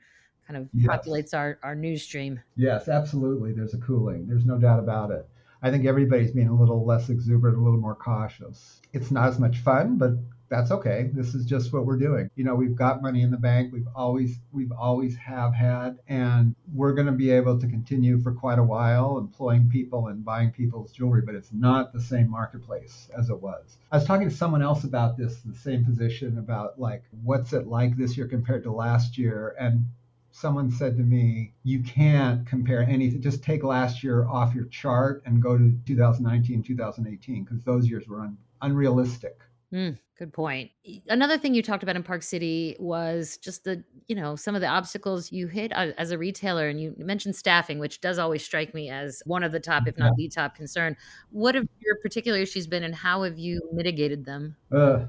kind 0.47 0.57
of 0.57 0.69
yes. 0.73 0.87
populates 0.87 1.33
our, 1.33 1.59
our 1.63 1.75
news 1.75 2.03
stream. 2.03 2.39
Yes, 2.55 2.87
absolutely. 2.87 3.53
There's 3.53 3.73
a 3.73 3.79
cooling. 3.79 4.27
There's 4.27 4.45
no 4.45 4.57
doubt 4.57 4.79
about 4.79 5.11
it. 5.11 5.27
I 5.61 5.71
think 5.71 5.85
everybody's 5.85 6.31
being 6.31 6.49
a 6.49 6.55
little 6.55 6.85
less 6.85 7.09
exuberant, 7.09 7.57
a 7.57 7.61
little 7.61 7.79
more 7.79 7.95
cautious. 7.95 8.81
It's 8.91 9.11
not 9.11 9.29
as 9.29 9.39
much 9.39 9.59
fun, 9.59 9.97
but 9.97 10.11
that's 10.53 10.69
okay. 10.69 11.09
This 11.13 11.33
is 11.33 11.45
just 11.45 11.73
what 11.73 11.85
we're 11.85 11.97
doing. 11.97 12.29
You 12.35 12.43
know, 12.43 12.53
we've 12.53 12.75
got 12.75 13.01
money 13.01 13.23
in 13.23 13.31
the 13.31 13.37
bank. 13.37 13.73
We've 13.73 13.87
always 13.95 14.37
we've 14.51 14.71
always 14.71 15.15
have 15.15 15.53
had 15.53 15.97
and 16.07 16.53
we're 16.75 16.93
going 16.93 17.07
to 17.07 17.13
be 17.13 17.31
able 17.31 17.59
to 17.59 17.67
continue 17.67 18.21
for 18.21 18.33
quite 18.33 18.59
a 18.59 18.63
while 18.63 19.17
employing 19.17 19.67
people 19.67 20.09
and 20.09 20.23
buying 20.23 20.51
people's 20.51 20.91
jewelry, 20.91 21.23
but 21.25 21.33
it's 21.33 21.51
not 21.51 21.91
the 21.91 22.01
same 22.01 22.29
marketplace 22.29 23.09
as 23.17 23.31
it 23.31 23.41
was. 23.41 23.77
I 23.91 23.97
was 23.97 24.05
talking 24.05 24.29
to 24.29 24.35
someone 24.35 24.61
else 24.61 24.83
about 24.83 25.17
this, 25.17 25.37
the 25.43 25.57
same 25.57 25.83
position 25.83 26.37
about 26.37 26.79
like 26.79 27.03
what's 27.23 27.53
it 27.53 27.65
like 27.65 27.97
this 27.97 28.15
year 28.15 28.27
compared 28.27 28.63
to 28.63 28.71
last 28.71 29.17
year 29.17 29.55
and 29.59 29.85
someone 30.33 30.71
said 30.71 30.97
to 30.97 31.03
me, 31.03 31.53
you 31.63 31.81
can't 31.83 32.45
compare 32.45 32.81
anything. 32.81 33.21
Just 33.21 33.43
take 33.43 33.63
last 33.63 34.03
year 34.03 34.27
off 34.27 34.55
your 34.55 34.65
chart 34.65 35.21
and 35.27 35.41
go 35.41 35.57
to 35.57 35.71
2019, 35.85 36.63
2018, 36.63 37.43
because 37.43 37.63
those 37.63 37.87
years 37.87 38.07
were 38.07 38.21
un- 38.21 38.37
unrealistic. 38.63 39.39
Mm, 39.71 39.97
good 40.17 40.33
point. 40.33 40.71
Another 41.07 41.37
thing 41.37 41.53
you 41.53 41.61
talked 41.61 41.83
about 41.83 41.95
in 41.95 42.01
Park 42.01 42.23
City 42.23 42.75
was 42.79 43.37
just 43.37 43.63
the, 43.63 43.83
you 44.07 44.15
know, 44.15 44.35
some 44.35 44.55
of 44.55 44.61
the 44.61 44.67
obstacles 44.67 45.31
you 45.31 45.47
hit 45.47 45.71
as 45.71 46.09
a 46.09 46.17
retailer. 46.17 46.67
And 46.67 46.81
you 46.81 46.95
mentioned 46.97 47.35
staffing, 47.35 47.77
which 47.77 48.01
does 48.01 48.17
always 48.17 48.43
strike 48.43 48.73
me 48.73 48.89
as 48.89 49.21
one 49.27 49.43
of 49.43 49.51
the 49.51 49.59
top, 49.59 49.87
if 49.87 49.97
not 49.99 50.13
yeah. 50.17 50.25
the 50.25 50.29
top 50.29 50.55
concern. 50.55 50.97
What 51.29 51.53
have 51.53 51.67
your 51.79 51.97
particular 52.01 52.39
issues 52.39 52.65
been 52.65 52.83
and 52.83 52.95
how 52.95 53.21
have 53.21 53.37
you 53.37 53.61
mitigated 53.71 54.25
them? 54.25 54.55
Uh, 54.71 55.05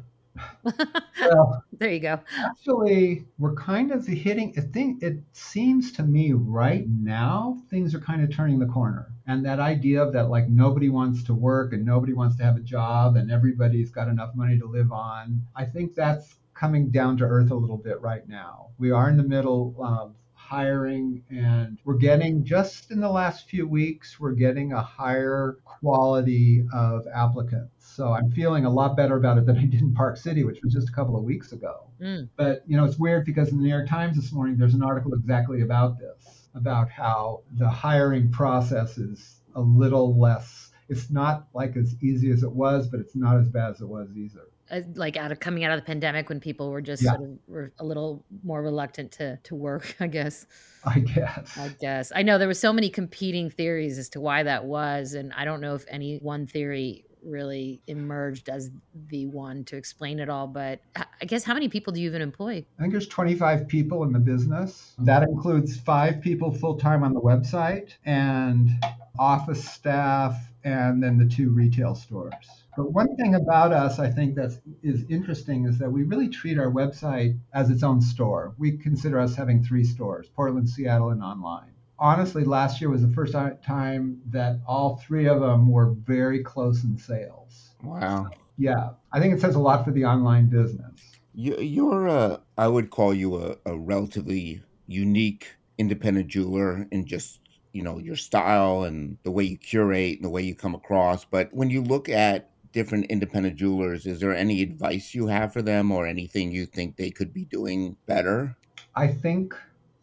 well, 0.65 1.65
there 1.79 1.93
you 1.93 2.01
go. 2.01 2.21
Actually, 2.39 3.25
we're 3.39 3.55
kind 3.55 3.93
of 3.93 4.07
hitting. 4.07 4.55
I 4.57 4.61
think 4.61 5.03
it 5.03 5.19
seems 5.33 5.93
to 5.93 6.03
me 6.03 6.33
right 6.33 6.87
now 6.89 7.63
things 7.71 7.95
are 7.95 8.01
kind 8.01 8.23
of 8.23 8.35
turning 8.35 8.59
the 8.59 8.67
corner, 8.67 9.13
and 9.27 9.45
that 9.45 9.61
idea 9.61 10.03
of 10.03 10.13
that 10.13 10.29
like 10.29 10.49
nobody 10.49 10.89
wants 10.89 11.23
to 11.25 11.35
work 11.35 11.73
and 11.73 11.85
nobody 11.85 12.13
wants 12.13 12.37
to 12.37 12.45
have 12.45 12.57
a 12.57 12.61
job 12.61 13.17
and 13.17 13.31
everybody's 13.31 13.91
got 13.91 14.09
enough 14.09 14.35
money 14.35 14.59
to 14.59 14.67
live 14.67 14.93
on. 14.93 15.43
I 15.55 15.65
think 15.65 15.95
that's 15.95 16.37
coming 16.55 16.91
down 16.91 17.17
to 17.19 17.25
earth 17.25 17.51
a 17.51 17.55
little 17.55 17.77
bit 17.77 18.01
right 18.01 18.27
now. 18.29 18.69
We 18.79 18.91
are 18.91 19.09
in 19.11 19.17
the 19.17 19.25
middle 19.25 19.75
of 19.79 20.15
hiring 20.49 21.23
and 21.31 21.79
we're 21.85 21.97
getting 21.97 22.45
just 22.45 22.91
in 22.91 23.01
the 23.01 23.09
last 23.09 23.49
few 23.49 23.67
weeks 23.67 24.21
we're 24.21 24.33
getting 24.33 24.73
a 24.73 24.83
higher 24.83 25.59
quality 25.65 26.65
of 26.75 27.07
applicants. 27.15 27.71
So 27.79 28.13
i'm 28.13 28.31
feeling 28.31 28.67
a 28.67 28.71
lot 28.71 28.97
better 28.97 29.17
about 29.17 29.39
it 29.39 29.47
than 29.47 29.57
i 29.57 29.65
did 29.65 29.81
in 29.81 29.95
park 29.95 30.19
city 30.19 30.45
which 30.45 30.61
was 30.63 30.75
just 30.75 30.89
a 30.91 30.93
couple 30.93 31.17
of 31.17 31.25
weeks 31.25 31.53
ago. 31.53 31.87
Mm. 32.01 32.29
but 32.37 32.63
you 32.67 32.77
know 32.77 32.85
it's 32.85 32.99
weird 32.99 33.25
because 33.25 33.51
in 33.51 33.57
the 33.57 33.63
new 33.63 33.71
york 33.71 33.89
times 33.89 34.17
this 34.17 34.33
morning 34.33 34.57
there's 34.59 34.75
an 34.75 34.83
article 34.83 35.15
exactly 35.15 35.63
about 35.63 35.99
this 35.99 36.49
about 36.55 36.91
how 36.91 37.43
the 37.53 37.69
hiring 37.69 38.31
process 38.31 38.99
is 38.99 39.41
a 39.55 39.61
little 39.61 40.19
less 40.19 40.71
it's 40.89 41.11
not 41.11 41.47
like 41.55 41.77
as 41.77 41.95
easy 42.03 42.31
as 42.31 42.43
it 42.43 42.53
was 42.53 42.89
but 42.89 43.01
it's 43.01 43.17
not 43.17 43.39
as 43.39 43.49
bad 43.49 43.71
as 43.71 43.81
it 43.81 43.89
was 43.89 44.09
either 44.17 44.49
uh, 44.71 44.81
like 44.95 45.17
out 45.17 45.33
of 45.33 45.41
coming 45.41 45.65
out 45.65 45.73
of 45.73 45.81
the 45.81 45.85
pandemic 45.85 46.29
when 46.29 46.41
people 46.41 46.71
were 46.71 46.81
just 46.81 47.03
yeah. 47.03 47.11
sort 47.11 47.23
of 47.23 47.39
were 47.47 47.73
a 47.79 47.85
little 47.85 48.25
more 48.43 48.63
reluctant 48.63 49.13
to 49.13 49.39
to 49.45 49.55
work 49.55 49.97
i 50.01 50.07
guess. 50.07 50.47
I 50.87 50.99
guess. 50.99 51.57
I 51.57 51.69
guess. 51.81 52.13
I 52.15 52.23
know 52.23 52.37
there 52.37 52.47
were 52.47 52.53
so 52.53 52.71
many 52.71 52.91
competing 52.91 53.49
theories 53.49 53.99
as 53.99 54.11
to 54.11 54.21
why 54.21 54.43
that 54.43 54.65
was 54.65 55.15
and 55.15 55.33
i 55.35 55.45
don't 55.45 55.61
know 55.61 55.75
if 55.75 55.85
any 55.89 56.19
one 56.19 56.47
theory 56.47 57.05
really 57.23 57.81
emerged 57.87 58.51
as 58.51 58.71
the 59.09 59.25
one 59.27 59.65
to 59.65 59.77
explain 59.77 60.19
it 60.19 60.29
all 60.29 60.47
but 60.47 60.81
i 61.23 61.25
guess 61.25 61.43
how 61.43 61.55
many 61.55 61.69
people 61.69 61.91
do 61.93 62.01
you 62.01 62.09
even 62.09 62.21
employ? 62.21 62.65
I 62.79 62.83
think 62.83 62.93
there's 62.93 63.09
25 63.09 63.67
people 63.67 64.03
in 64.05 64.13
the 64.13 64.19
business. 64.19 64.95
That 64.99 65.23
includes 65.23 65.79
five 65.79 66.21
people 66.21 66.53
full-time 66.53 67.03
on 67.03 67.15
the 67.15 67.21
website 67.21 67.93
and 68.05 68.71
office 69.19 69.65
staff 69.67 70.37
and 70.65 71.03
then 71.03 71.19
the 71.19 71.27
two 71.27 71.51
retail 71.51 71.95
stores 71.95 72.65
but 72.77 72.93
one 72.93 73.15
thing 73.17 73.35
about 73.35 73.73
us, 73.73 73.99
I 73.99 74.11
think 74.11 74.35
that 74.35 74.59
is 74.83 75.05
interesting, 75.09 75.67
is 75.67 75.79
that 75.79 75.91
we 75.91 76.03
really 76.03 76.29
treat 76.29 76.59
our 76.59 76.71
website 76.71 77.39
as 77.53 77.71
its 77.71 77.83
own 77.83 78.01
store. 78.01 78.55
We 78.59 78.77
consider 78.77 79.19
us 79.21 79.37
having 79.37 79.63
three 79.63 79.85
stores: 79.85 80.29
Portland, 80.35 80.69
Seattle, 80.69 81.11
and 81.11 81.23
online. 81.23 81.71
Honestly, 81.99 82.45
last 82.45 82.81
year 82.81 82.91
was 82.91 83.03
the 83.03 83.15
first 83.15 83.33
time 83.33 84.21
that 84.31 84.59
all 84.67 84.97
three 84.97 85.27
of 85.27 85.41
them 85.41 85.71
were 85.71 85.93
very 85.93 86.43
close 86.43 86.83
in 86.83 86.99
sales. 86.99 87.71
Wow. 87.83 88.31
Yeah, 88.57 88.91
I 89.13 89.21
think 89.21 89.35
it 89.35 89.41
says 89.41 89.55
a 89.55 89.61
lot 89.61 89.85
for 89.85 89.93
the 89.93 90.05
online 90.05 90.49
business. 90.49 91.01
You're 91.35 92.07
a, 92.07 92.41
I 92.59 92.69
would 92.69 92.91
call 92.91 93.15
you 93.15 93.37
a, 93.37 93.57
a 93.67 93.77
relatively 93.77 94.63
unique 94.87 95.57
independent 95.79 96.29
jeweler 96.29 96.87
in 96.91 97.07
just 97.07 97.41
you 97.75 97.83
know 97.83 97.99
your 97.99 98.17
style 98.17 98.85
and 98.85 99.19
the 99.25 99.31
way 99.31 99.45
you 99.45 99.59
curate 99.59 100.17
and 100.17 100.25
the 100.25 100.31
way 100.31 100.43
you 100.43 100.55
come 100.55 100.75
across 100.75 101.25
but 101.25 101.53
when 101.53 101.69
you 101.69 101.83
look 101.83 102.09
at 102.09 102.51
different 102.75 103.07
independent 103.07 103.57
jewelers, 103.57 104.05
is 104.05 104.19
there 104.19 104.35
any 104.35 104.61
advice 104.61 105.15
you 105.15 105.29
have 105.29 105.53
for 105.53 105.63
them 105.63 105.93
or 105.93 106.07
anything 106.07 106.51
you 106.51 106.67
think 106.67 106.97
they 106.97 107.11
could 107.11 107.33
be 107.33 107.45
doing 107.45 107.97
better? 108.05 108.57
I 108.97 109.07
think 109.07 109.55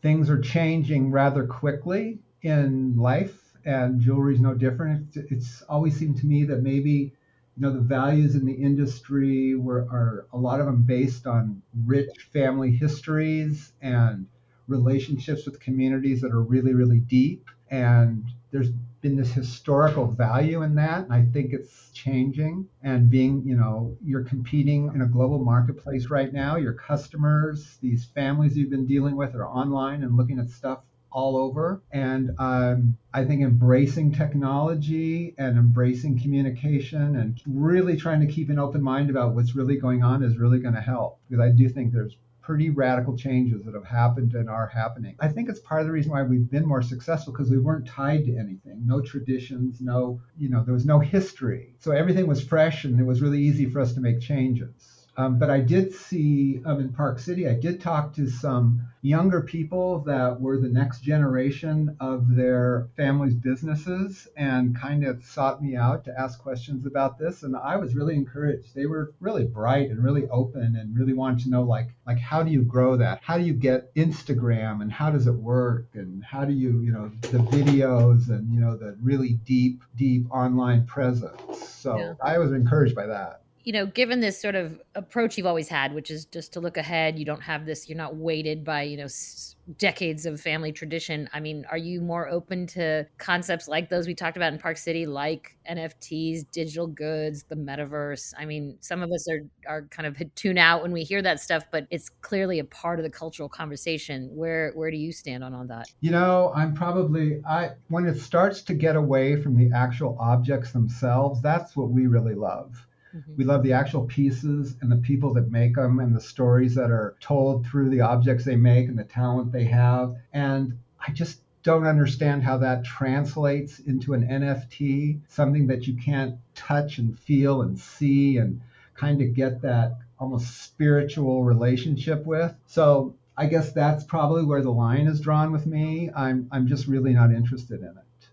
things 0.01 0.29
are 0.29 0.39
changing 0.39 1.12
rather 1.12 1.45
quickly 1.45 2.19
in 2.41 2.95
life, 2.95 3.38
and 3.65 3.99
jewelry 3.99 4.36
is 4.36 4.39
no 4.39 4.53
different. 4.55 5.15
It's, 5.15 5.31
it's 5.31 5.62
always 5.63 5.97
seemed 5.97 6.17
to 6.21 6.25
me 6.25 6.45
that 6.45 6.63
maybe 6.63 7.13
you 7.57 7.62
know 7.62 7.73
the 7.73 7.81
values 7.81 8.36
in 8.36 8.45
the 8.45 8.53
industry 8.53 9.55
were 9.55 9.81
are 9.91 10.25
a 10.31 10.38
lot 10.38 10.62
of 10.62 10.65
them 10.65 10.84
based 10.84 11.27
on 11.27 11.62
rich 11.86 12.29
family 12.31 12.71
histories 12.71 13.73
and 13.81 14.25
relationships 14.67 15.45
with 15.45 15.60
communities 15.60 16.21
that 16.21 16.31
are 16.31 16.41
really 16.41 16.73
really 16.73 16.99
deep 16.99 17.49
and 17.71 18.25
there's 18.51 18.69
been 19.01 19.15
this 19.15 19.31
historical 19.31 20.05
value 20.05 20.62
in 20.62 20.75
that 20.75 21.05
and 21.05 21.13
i 21.13 21.25
think 21.34 21.53
it's 21.53 21.89
changing. 21.93 22.67
And 22.84 23.10
being 23.10 23.43
you 23.45 23.55
know 23.55 23.97
you're 24.03 24.23
competing 24.23 24.91
in 24.93 25.01
a 25.01 25.07
global 25.07 25.39
marketplace 25.39 26.07
right 26.07 26.31
now 26.31 26.55
your 26.55 26.73
customers 26.73 27.77
these 27.81 28.05
families 28.05 28.57
you've 28.57 28.69
been 28.69 28.86
dealing 28.86 29.15
with 29.15 29.36
are 29.36 29.47
online 29.47 30.03
and 30.03 30.17
looking 30.17 30.39
at 30.39 30.49
stuff 30.49 30.79
all 31.12 31.36
over. 31.38 31.81
And 31.91 32.31
um, 32.39 32.97
i 33.13 33.25
think 33.25 33.41
embracing 33.41 34.13
technology 34.13 35.36
and 35.38 35.57
embracing 35.57 36.19
communication 36.19 37.15
and 37.17 37.41
really 37.45 37.97
trying 37.97 38.21
to 38.21 38.27
keep 38.27 38.49
an 38.49 38.60
open 38.60 38.81
mind 38.81 39.10
about 39.10 39.36
what's 39.36 39.55
really 39.55 39.77
going 39.77 40.03
on 40.03 40.23
is 40.23 40.38
really 40.38 40.60
going 40.60 40.75
to 40.75 40.81
help 40.81 41.19
because 41.29 41.43
i 41.43 41.49
do 41.49 41.67
think 41.69 41.91
there's 41.91 42.15
pretty 42.41 42.69
radical 42.69 43.15
changes 43.15 43.63
that 43.63 43.73
have 43.73 43.86
happened 43.86 44.34
and 44.34 44.49
are 44.49 44.67
happening. 44.67 45.15
I 45.19 45.27
think 45.27 45.49
it's 45.49 45.60
part 45.60 45.82
of 45.82 45.88
the 45.88 45.93
reason 45.93 46.12
why 46.12 46.23
we've 46.23 46.49
been 46.49 46.65
more 46.65 46.82
successful 46.82 47.34
because 47.34 47.49
we 47.49 47.60
weren't 47.60 47.88
tied 47.88 48.25
to 48.25 48.38
anything, 48.38 48.84
no 48.86 49.01
traditions, 49.01 49.80
no, 49.82 50.21
you 50.38 50.49
know, 50.49 50.63
there 50.63 50.73
was 50.73 50.86
no 50.86 50.99
history. 50.99 51.75
So 51.80 51.91
everything 51.91 52.27
was 52.27 52.43
fresh 52.43 52.84
and 52.86 52.99
it 52.99 53.04
was 53.04 53.21
really 53.21 53.39
easy 53.39 53.69
for 53.69 53.80
us 53.80 53.93
to 53.93 54.01
make 54.01 54.19
changes. 54.19 54.90
Um, 55.17 55.38
but 55.38 55.50
I 55.50 55.60
did 55.60 55.93
see 55.93 56.62
um, 56.65 56.80
in 56.80 56.93
Park 56.93 57.19
City, 57.19 57.47
I 57.47 57.54
did 57.54 57.82
talk 57.82 58.13
to 58.15 58.30
some 58.30 58.88
younger 59.02 59.41
people 59.41 60.00
that 60.02 60.39
were 60.39 60.58
the 60.58 60.69
next 60.69 61.02
generation 61.02 61.97
of 62.00 62.34
their 62.34 62.88
family's 62.95 63.34
businesses 63.34 64.28
and 64.38 64.78
kind 64.80 65.04
of 65.04 65.24
sought 65.24 65.62
me 65.62 65.76
out 65.76 66.06
to 66.06 66.17
ask 66.17 66.39
questions 66.39 66.86
about 66.86 67.17
this. 67.17 67.43
And 67.43 67.58
I 67.58 67.76
was 67.76 67.95
really 67.95 68.15
encouraged. 68.15 68.74
They 68.74 68.86
were 68.86 69.13
really 69.19 69.43
bright 69.43 69.89
and 69.89 70.04
really 70.04 70.30
open 70.30 70.78
and 70.78 70.97
really 70.97 71.13
wanted 71.13 71.43
to 71.43 71.50
know 71.50 71.63
like 71.63 71.89
like 72.06 72.19
how 72.19 72.43
do 72.43 72.52
you 72.52 72.62
grow 72.62 72.95
that? 72.97 73.19
How 73.21 73.38
do 73.38 73.43
you 73.43 73.54
get 73.54 73.93
Instagram 73.95 74.82
and 74.82 74.91
how 74.91 75.12
does 75.12 75.28
it 75.28 75.36
work? 75.36 75.88
And 75.93 76.24
how 76.24 76.45
do 76.45 76.54
you, 76.54 76.82
you 76.82 76.91
know, 76.91 77.12
the 77.21 77.39
videos 77.39 78.30
and 78.30 78.54
you 78.54 78.62
know 78.62 78.78
the 78.78 78.95
really 79.02 79.34
deep, 79.45 79.84
deep 79.97 80.32
online 80.32 80.86
presence. 80.86 81.69
So 81.69 81.97
yeah. 81.97 82.13
I 82.24 82.38
was 82.38 82.54
encouraged 82.54 82.95
by 82.95 83.08
that 83.08 83.41
you 83.63 83.74
know, 83.74 83.86
given 83.86 84.19
this 84.19 84.41
sort 84.41 84.56
of 84.56 84.80
approach 84.95 85.38
you've 85.38 85.47
always 85.47 85.67
had, 85.67 85.93
which 85.93 86.10
is 86.10 86.26
just 86.26 86.54
to 86.54 86.60
look 86.60 86.78
ahead, 86.78 87.19
you 87.19 87.26
don't 87.26 87.41
have 87.41 87.65
this, 87.65 87.88
you're 87.88 87.97
not 87.97 88.15
weighted 88.15 88.63
by, 88.63 88.84
you 88.84 88.97
know, 88.97 89.06
s- 89.06 89.56
decades 89.78 90.26
of 90.26 90.41
family 90.41 90.71
tradition. 90.71 91.30
I 91.34 91.39
mean, 91.39 91.65
are 91.69 91.78
you 91.78 92.02
more 92.02 92.28
open 92.28 92.65
to 92.67 93.06
concepts 93.17 93.67
like 93.67 93.89
those 93.89 94.08
we 94.08 94.15
talked 94.15 94.36
about 94.36 94.52
in 94.52 94.60
Park 94.60 94.78
City, 94.78 95.06
like 95.06 95.56
NFTs, 95.69 96.50
digital 96.52 96.88
goods, 96.88 97.43
the 97.43 97.56
metaverse? 97.56 98.34
I 98.38 98.45
mean, 98.45 98.78
some 98.82 99.04
of 99.04 99.12
us 99.12 99.28
are, 99.30 99.41
are 99.67 99.82
kind 99.84 100.08
of 100.08 100.21
tune 100.36 100.58
out 100.58 100.82
when 100.82 100.91
we 100.91 101.04
hear 101.04 101.21
that 101.21 101.39
stuff, 101.39 101.63
but 101.71 101.86
it's 101.91 102.10
clearly 102.10 102.60
a 102.60 102.65
part 102.65 103.00
of 103.00 103.04
the 103.04 103.12
cultural 103.12 103.47
conversation. 103.47 104.30
Where, 104.34 104.71
where 104.74 104.89
do 104.89 104.97
you 104.97 105.12
stand 105.12 105.43
on 105.43 105.54
all 105.54 105.65
that? 105.67 105.88
You 106.02 106.12
know, 106.12 106.52
I'm 106.56 106.74
probably, 106.74 107.41
I, 107.47 107.71
when 107.89 108.08
it 108.08 108.19
starts 108.19 108.63
to 108.63 108.74
get 108.74 108.95
away 108.95 109.41
from 109.41 109.56
the 109.56 109.76
actual 109.76 110.17
objects 110.19 110.71
themselves, 110.71 111.41
that's 111.41 111.76
what 111.76 111.89
we 111.89 112.08
really 112.08 112.36
love 112.36 112.88
Mm-hmm. 113.15 113.36
We 113.38 113.43
love 113.43 113.63
the 113.63 113.74
actual 113.74 114.06
pieces 114.06 114.76
and 114.82 114.91
the 114.91 114.97
people 114.97 115.34
that 115.34 115.52
make 115.52 115.76
them 115.76 116.00
and 116.00 116.15
the 116.15 116.21
stories 116.21 116.76
that 116.76 116.91
are 116.91 117.15
told 117.19 117.65
through 117.65 117.89
the 117.89 118.02
objects 118.02 118.45
they 118.45 118.56
make 118.56 118.88
and 118.88 118.97
the 118.97 119.04
talent 119.04 119.52
they 119.52 119.65
have. 119.65 120.15
And 120.34 120.80
I 121.06 121.12
just 121.12 121.41
don't 121.63 121.86
understand 121.86 122.43
how 122.43 122.58
that 122.58 122.84
translates 122.84 123.80
into 123.80 124.13
an 124.13 124.28
NFT, 124.28 125.19
something 125.28 125.67
that 125.67 125.88
you 125.88 125.95
can't 125.95 126.36
touch 126.56 126.97
and 126.97 127.17
feel 127.19 127.62
and 127.62 127.78
see 127.78 128.38
and 128.38 128.62
kind 128.95 129.21
of 129.21 129.34
get 129.34 129.62
that 129.62 129.97
almost 130.19 130.63
spiritual 130.63 131.43
relationship 131.43 132.26
with. 132.26 132.54
So 132.67 133.15
I 133.38 133.47
guess 133.47 133.71
that's 133.71 134.04
probably 134.04 134.43
where 134.43 134.62
the 134.62 134.71
line 134.71 135.08
is 135.08 135.19
drawn 135.19 135.52
with 135.52 135.65
me. 135.65 136.10
I'm 136.15 136.47
I'm 136.52 136.67
just 136.67 136.88
really 136.88 137.13
not 137.13 137.32
interested 137.32 137.82
in 137.82 137.88
it. 137.88 138.28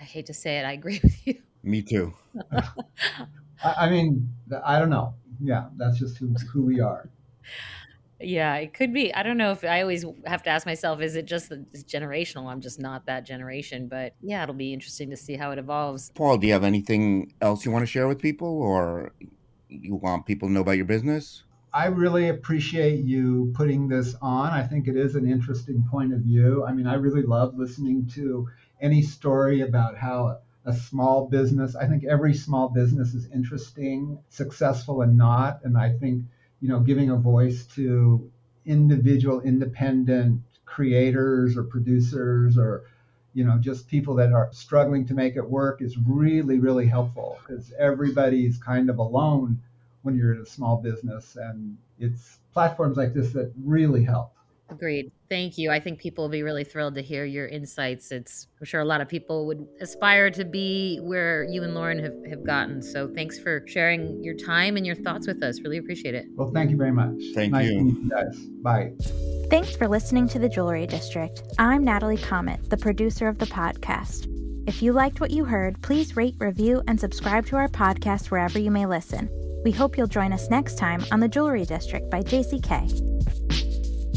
I 0.00 0.04
hate 0.04 0.26
to 0.26 0.34
say 0.34 0.58
it, 0.58 0.64
I 0.64 0.72
agree 0.72 1.00
with 1.02 1.26
you. 1.26 1.36
Me 1.62 1.82
too. 1.82 2.14
I, 3.62 3.74
I 3.86 3.90
mean, 3.90 4.28
I 4.64 4.78
don't 4.78 4.90
know. 4.90 5.14
Yeah, 5.40 5.66
that's 5.76 5.98
just 5.98 6.18
who, 6.18 6.34
who 6.52 6.62
we 6.62 6.80
are. 6.80 7.08
Yeah, 8.20 8.56
it 8.56 8.72
could 8.72 8.92
be. 8.92 9.12
I 9.12 9.22
don't 9.22 9.36
know 9.36 9.50
if 9.50 9.64
I 9.64 9.82
always 9.82 10.04
have 10.24 10.42
to 10.44 10.50
ask 10.50 10.66
myself, 10.66 11.00
is 11.00 11.16
it 11.16 11.26
just 11.26 11.52
generational? 11.86 12.50
I'm 12.50 12.60
just 12.60 12.80
not 12.80 13.06
that 13.06 13.26
generation. 13.26 13.88
But 13.88 14.14
yeah, 14.22 14.42
it'll 14.42 14.54
be 14.54 14.72
interesting 14.72 15.10
to 15.10 15.16
see 15.16 15.34
how 15.34 15.50
it 15.50 15.58
evolves. 15.58 16.10
Paul, 16.14 16.38
do 16.38 16.46
you 16.46 16.52
have 16.52 16.64
anything 16.64 17.34
else 17.40 17.64
you 17.64 17.70
want 17.70 17.82
to 17.82 17.86
share 17.86 18.08
with 18.08 18.20
people 18.20 18.62
or 18.62 19.12
you 19.68 19.96
want 19.96 20.26
people 20.26 20.48
to 20.48 20.52
know 20.52 20.60
about 20.60 20.76
your 20.76 20.86
business? 20.86 21.42
I 21.72 21.86
really 21.86 22.28
appreciate 22.28 23.04
you 23.04 23.52
putting 23.56 23.88
this 23.88 24.14
on. 24.22 24.52
I 24.52 24.62
think 24.62 24.86
it 24.86 24.96
is 24.96 25.16
an 25.16 25.28
interesting 25.28 25.84
point 25.90 26.14
of 26.14 26.20
view. 26.20 26.64
I 26.64 26.72
mean, 26.72 26.86
I 26.86 26.94
really 26.94 27.22
love 27.22 27.56
listening 27.56 28.06
to 28.14 28.48
any 28.80 29.02
story 29.02 29.62
about 29.62 29.96
how 29.96 30.38
a 30.64 30.74
small 30.74 31.26
business. 31.28 31.76
I 31.76 31.86
think 31.86 32.04
every 32.04 32.34
small 32.34 32.68
business 32.68 33.14
is 33.14 33.30
interesting, 33.32 34.18
successful 34.30 35.02
and 35.02 35.16
not. 35.16 35.60
And 35.64 35.76
I 35.76 35.92
think, 35.92 36.24
you 36.60 36.68
know, 36.68 36.80
giving 36.80 37.10
a 37.10 37.16
voice 37.16 37.64
to 37.74 38.30
individual 38.66 39.40
independent 39.40 40.40
creators 40.64 41.56
or 41.56 41.62
producers 41.62 42.56
or 42.56 42.84
you 43.34 43.44
know 43.44 43.58
just 43.58 43.88
people 43.88 44.14
that 44.14 44.32
are 44.32 44.48
struggling 44.52 45.06
to 45.06 45.14
make 45.14 45.36
it 45.36 45.48
work 45.48 45.82
is 45.82 45.96
really 45.98 46.58
really 46.58 46.86
helpful 46.86 47.38
because 47.40 47.72
everybody's 47.78 48.56
kind 48.58 48.88
of 48.88 48.98
alone 48.98 49.60
when 50.02 50.16
you're 50.16 50.34
in 50.34 50.40
a 50.40 50.46
small 50.46 50.78
business 50.78 51.36
and 51.36 51.76
it's 51.98 52.38
platforms 52.52 52.96
like 52.96 53.12
this 53.12 53.32
that 53.32 53.52
really 53.62 54.02
help 54.02 54.32
Agreed. 54.70 55.12
Thank 55.28 55.58
you. 55.58 55.70
I 55.70 55.78
think 55.78 55.98
people 55.98 56.24
will 56.24 56.30
be 56.30 56.42
really 56.42 56.64
thrilled 56.64 56.94
to 56.94 57.02
hear 57.02 57.24
your 57.24 57.46
insights. 57.46 58.10
It's 58.10 58.48
I'm 58.60 58.64
sure 58.64 58.80
a 58.80 58.84
lot 58.84 59.00
of 59.00 59.08
people 59.08 59.46
would 59.46 59.66
aspire 59.80 60.30
to 60.30 60.44
be 60.44 60.98
where 61.02 61.44
you 61.44 61.62
and 61.62 61.74
Lauren 61.74 61.98
have, 61.98 62.14
have 62.28 62.44
gotten. 62.44 62.80
So 62.82 63.08
thanks 63.14 63.38
for 63.38 63.64
sharing 63.66 64.22
your 64.24 64.34
time 64.34 64.76
and 64.76 64.86
your 64.86 64.96
thoughts 64.96 65.26
with 65.26 65.42
us. 65.42 65.60
Really 65.60 65.78
appreciate 65.78 66.14
it. 66.14 66.26
Well, 66.34 66.50
thank 66.52 66.70
you 66.70 66.76
very 66.76 66.92
much. 66.92 67.14
Thank 67.34 67.52
nice 67.52 67.70
you. 67.70 67.84
you 67.84 68.10
guys. 68.10 68.38
Bye. 68.62 68.92
Thanks 69.50 69.76
for 69.76 69.86
listening 69.86 70.28
to 70.28 70.38
the 70.38 70.48
Jewelry 70.48 70.86
District. 70.86 71.42
I'm 71.58 71.84
Natalie 71.84 72.16
Chomet, 72.16 72.70
the 72.70 72.78
producer 72.78 73.28
of 73.28 73.38
the 73.38 73.46
podcast. 73.46 74.30
If 74.66 74.82
you 74.82 74.92
liked 74.94 75.20
what 75.20 75.30
you 75.30 75.44
heard, 75.44 75.80
please 75.82 76.16
rate, 76.16 76.36
review, 76.38 76.82
and 76.88 76.98
subscribe 76.98 77.44
to 77.46 77.56
our 77.56 77.68
podcast 77.68 78.30
wherever 78.30 78.58
you 78.58 78.70
may 78.70 78.86
listen. 78.86 79.28
We 79.62 79.72
hope 79.72 79.98
you'll 79.98 80.06
join 80.06 80.32
us 80.32 80.48
next 80.48 80.78
time 80.78 81.04
on 81.12 81.20
The 81.20 81.28
Jewelry 81.28 81.66
District 81.66 82.10
by 82.10 82.22
JCK. 82.22 83.63